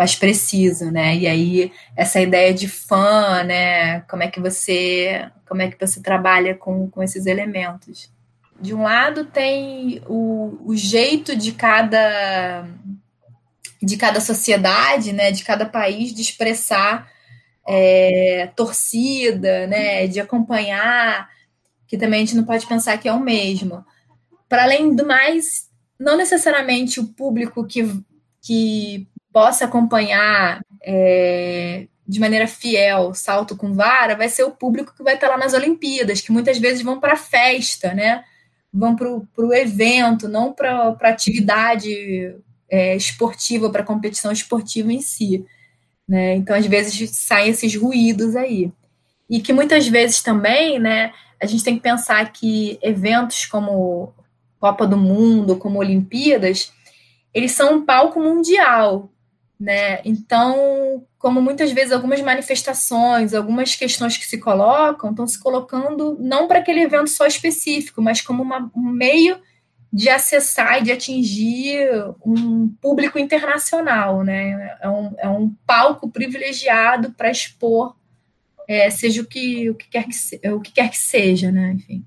mais 0.00 0.14
preciso, 0.14 0.90
né? 0.90 1.14
E 1.14 1.26
aí 1.26 1.72
essa 1.94 2.18
ideia 2.18 2.54
de 2.54 2.66
fã, 2.66 3.44
né? 3.44 4.00
Como 4.08 4.22
é 4.22 4.30
que 4.30 4.40
você 4.40 5.30
como 5.46 5.60
é 5.60 5.70
que 5.70 5.86
você 5.86 6.00
trabalha 6.00 6.54
com, 6.54 6.88
com 6.88 7.02
esses 7.02 7.26
elementos? 7.26 8.10
De 8.58 8.72
um 8.74 8.84
lado 8.84 9.26
tem 9.26 10.00
o, 10.08 10.58
o 10.64 10.74
jeito 10.74 11.36
de 11.36 11.52
cada 11.52 12.66
de 13.82 13.98
cada 13.98 14.22
sociedade, 14.22 15.12
né? 15.12 15.32
De 15.32 15.44
cada 15.44 15.66
país 15.66 16.14
de 16.14 16.22
expressar 16.22 17.06
é, 17.68 18.50
torcida, 18.56 19.66
né? 19.66 20.06
De 20.06 20.18
acompanhar, 20.18 21.28
que 21.86 21.98
também 21.98 22.22
a 22.22 22.24
gente 22.24 22.36
não 22.36 22.44
pode 22.44 22.66
pensar 22.66 22.96
que 22.96 23.06
é 23.06 23.12
o 23.12 23.20
mesmo. 23.20 23.84
Para 24.48 24.62
além 24.62 24.96
do 24.96 25.04
mais, 25.04 25.68
não 25.98 26.16
necessariamente 26.16 27.00
o 27.00 27.08
público 27.08 27.66
que, 27.66 28.02
que 28.40 29.09
possa 29.32 29.64
acompanhar 29.64 30.60
é, 30.82 31.86
de 32.06 32.18
maneira 32.18 32.46
fiel 32.46 33.14
salto 33.14 33.56
com 33.56 33.72
vara 33.72 34.16
vai 34.16 34.28
ser 34.28 34.42
o 34.42 34.50
público 34.50 34.92
que 34.96 35.02
vai 35.02 35.14
estar 35.14 35.28
lá 35.28 35.38
nas 35.38 35.54
Olimpíadas, 35.54 36.20
que 36.20 36.32
muitas 36.32 36.58
vezes 36.58 36.82
vão 36.82 36.98
para 36.98 37.12
a 37.12 37.16
festa, 37.16 37.94
né? 37.94 38.24
Vão 38.72 38.96
para 38.96 39.08
o 39.08 39.54
evento, 39.54 40.28
não 40.28 40.52
para 40.52 40.96
atividade 41.02 42.34
é, 42.68 42.96
esportiva, 42.96 43.70
para 43.70 43.82
competição 43.82 44.30
esportiva 44.30 44.92
em 44.92 45.00
si. 45.00 45.44
Né? 46.08 46.34
Então, 46.34 46.56
às 46.56 46.66
vezes, 46.66 47.10
saem 47.16 47.50
esses 47.50 47.74
ruídos 47.74 48.36
aí. 48.36 48.72
E 49.28 49.40
que 49.40 49.52
muitas 49.52 49.86
vezes 49.86 50.22
também, 50.22 50.78
né, 50.78 51.12
a 51.40 51.46
gente 51.46 51.64
tem 51.64 51.76
que 51.76 51.82
pensar 51.82 52.32
que 52.32 52.78
eventos 52.82 53.46
como 53.46 54.12
Copa 54.58 54.86
do 54.86 54.96
Mundo, 54.96 55.56
como 55.56 55.78
Olimpíadas, 55.78 56.72
eles 57.32 57.52
são 57.52 57.76
um 57.76 57.84
palco 57.84 58.20
mundial, 58.20 59.08
né? 59.60 60.00
Então, 60.06 61.06
como 61.18 61.42
muitas 61.42 61.70
vezes 61.70 61.92
algumas 61.92 62.22
manifestações, 62.22 63.34
algumas 63.34 63.76
questões 63.76 64.16
que 64.16 64.26
se 64.26 64.38
colocam, 64.38 65.10
estão 65.10 65.26
se 65.26 65.38
colocando 65.38 66.16
não 66.18 66.48
para 66.48 66.60
aquele 66.60 66.80
evento 66.80 67.10
só 67.10 67.26
específico, 67.26 68.00
mas 68.00 68.22
como 68.22 68.42
uma, 68.42 68.70
um 68.74 68.90
meio 68.90 69.38
de 69.92 70.08
acessar 70.08 70.78
e 70.78 70.84
de 70.84 70.92
atingir 70.92 71.90
um 72.24 72.68
público 72.80 73.18
internacional, 73.18 74.22
né? 74.22 74.78
É 74.80 74.88
um, 74.88 75.14
é 75.18 75.28
um 75.28 75.54
palco 75.66 76.08
privilegiado 76.08 77.12
para 77.12 77.30
expor, 77.30 77.94
é, 78.66 78.88
seja 78.88 79.20
o 79.20 79.26
que, 79.26 79.68
o, 79.68 79.74
que 79.74 79.88
quer 79.90 80.06
que, 80.06 80.48
o 80.48 80.60
que 80.60 80.72
quer 80.72 80.88
que 80.88 80.96
seja, 80.96 81.50
né? 81.50 81.72
Enfim. 81.72 82.04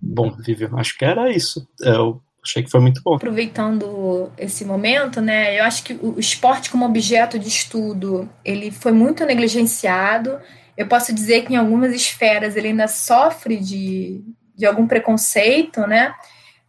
Bom, 0.00 0.30
Vivian, 0.30 0.70
acho 0.76 0.96
que 0.96 1.04
era 1.04 1.30
isso. 1.30 1.68
É, 1.82 1.98
o 1.98 2.22
Achei 2.46 2.62
que 2.62 2.70
foi 2.70 2.80
muito 2.80 3.02
bom. 3.02 3.16
Aproveitando 3.16 4.30
esse 4.38 4.64
momento, 4.64 5.20
né, 5.20 5.58
eu 5.58 5.64
acho 5.64 5.82
que 5.82 5.94
o 5.94 6.18
esporte 6.18 6.70
como 6.70 6.86
objeto 6.86 7.40
de 7.40 7.48
estudo, 7.48 8.28
ele 8.44 8.70
foi 8.70 8.92
muito 8.92 9.26
negligenciado. 9.26 10.38
Eu 10.76 10.86
posso 10.86 11.12
dizer 11.12 11.44
que 11.44 11.54
em 11.54 11.56
algumas 11.56 11.92
esferas 11.92 12.54
ele 12.54 12.68
ainda 12.68 12.86
sofre 12.86 13.56
de, 13.56 14.22
de 14.54 14.64
algum 14.64 14.86
preconceito, 14.86 15.80
né? 15.88 16.14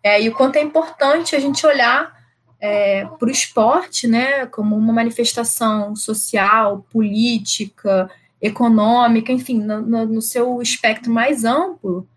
É, 0.01 0.19
e 0.19 0.29
o 0.29 0.33
quanto 0.33 0.55
é 0.55 0.61
importante 0.61 1.35
a 1.35 1.39
gente 1.39 1.65
olhar 1.65 2.11
é, 2.59 3.05
para 3.05 3.27
o 3.27 3.31
esporte, 3.31 4.07
né, 4.07 4.47
como 4.47 4.75
uma 4.75 4.93
manifestação 4.93 5.95
social, 5.95 6.85
política, 6.91 8.09
econômica, 8.41 9.31
enfim, 9.31 9.59
no, 9.59 9.81
no, 9.81 10.05
no 10.05 10.21
seu 10.21 10.59
espectro 10.61 11.11
mais 11.11 11.43
amplo, 11.43 12.07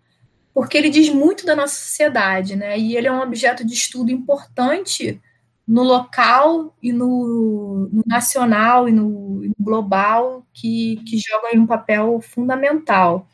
porque 0.53 0.77
ele 0.77 0.89
diz 0.89 1.09
muito 1.09 1.45
da 1.45 1.55
nossa 1.55 1.75
sociedade, 1.75 2.55
né? 2.55 2.77
E 2.77 2.95
ele 2.97 3.07
é 3.07 3.11
um 3.11 3.21
objeto 3.21 3.65
de 3.65 3.73
estudo 3.73 4.11
importante 4.11 5.19
no 5.67 5.83
local 5.83 6.75
e 6.81 6.91
no, 6.91 7.89
no 7.91 8.03
nacional 8.05 8.89
e 8.89 8.91
no, 8.91 9.41
no, 9.41 9.55
global, 9.59 10.45
que, 10.53 10.97
que 11.05 11.17
joga 11.17 11.57
um 11.57 11.65
papel 11.65 12.19
fundamental. 12.21 13.27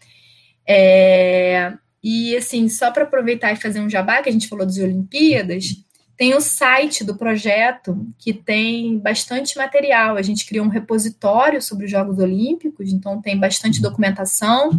É, 0.68 1.74
e, 2.04 2.36
assim, 2.36 2.70
só 2.70 2.92
para 2.92 3.04
aproveitar 3.04 3.52
e 3.52 3.56
fazer 3.56 3.80
um 3.80 3.90
jabá, 3.90 4.22
que 4.22 4.30
a 4.30 4.32
gente 4.32 4.48
falou 4.48 4.66
das 4.66 4.78
Olimpíadas, 4.78 5.84
tem 6.16 6.36
o 6.36 6.42
site 6.42 7.04
do 7.04 7.16
projeto, 7.16 8.08
que 8.18 8.34
tem 8.34 8.98
bastante 9.00 9.58
material. 9.58 10.16
A 10.18 10.22
gente 10.22 10.46
criou 10.46 10.66
um 10.66 10.70
repositório 10.70 11.62
sobre 11.62 11.86
os 11.86 11.92
Jogos 11.92 12.18
Olímpicos, 12.18 12.92
então 12.92 13.22
tem 13.22 13.40
bastante 13.40 13.82
documentação. 13.82 14.72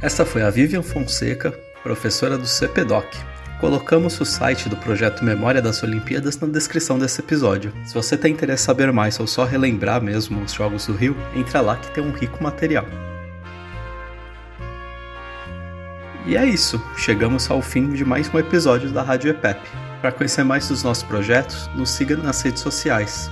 Essa 0.00 0.24
foi 0.24 0.42
a 0.42 0.50
Vivian 0.50 0.82
Fonseca, 0.82 1.50
professora 1.82 2.38
do 2.38 2.46
CPDOC. 2.46 3.37
Colocamos 3.60 4.20
o 4.20 4.24
site 4.24 4.68
do 4.68 4.76
projeto 4.76 5.24
Memória 5.24 5.60
das 5.60 5.82
Olimpíadas 5.82 6.38
na 6.38 6.46
descrição 6.46 6.96
desse 6.96 7.20
episódio. 7.20 7.72
Se 7.84 7.92
você 7.92 8.16
tem 8.16 8.32
interesse 8.32 8.62
em 8.62 8.66
saber 8.66 8.92
mais 8.92 9.18
ou 9.18 9.26
só 9.26 9.44
relembrar 9.44 10.00
mesmo 10.00 10.40
os 10.40 10.52
Jogos 10.52 10.86
do 10.86 10.94
Rio, 10.94 11.16
entra 11.34 11.60
lá 11.60 11.76
que 11.76 11.90
tem 11.90 12.04
um 12.04 12.12
rico 12.12 12.40
material. 12.40 12.86
E 16.24 16.36
é 16.36 16.46
isso, 16.46 16.80
chegamos 16.96 17.50
ao 17.50 17.60
fim 17.60 17.90
de 17.90 18.04
mais 18.04 18.32
um 18.32 18.38
episódio 18.38 18.90
da 18.90 19.02
Rádio 19.02 19.30
EPEP. 19.30 19.60
Para 20.00 20.12
conhecer 20.12 20.44
mais 20.44 20.68
dos 20.68 20.84
nossos 20.84 21.02
projetos, 21.02 21.68
nos 21.74 21.90
siga 21.90 22.16
nas 22.16 22.40
redes 22.42 22.62
sociais. 22.62 23.28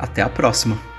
Até 0.00 0.22
a 0.22 0.28
próxima! 0.28 0.89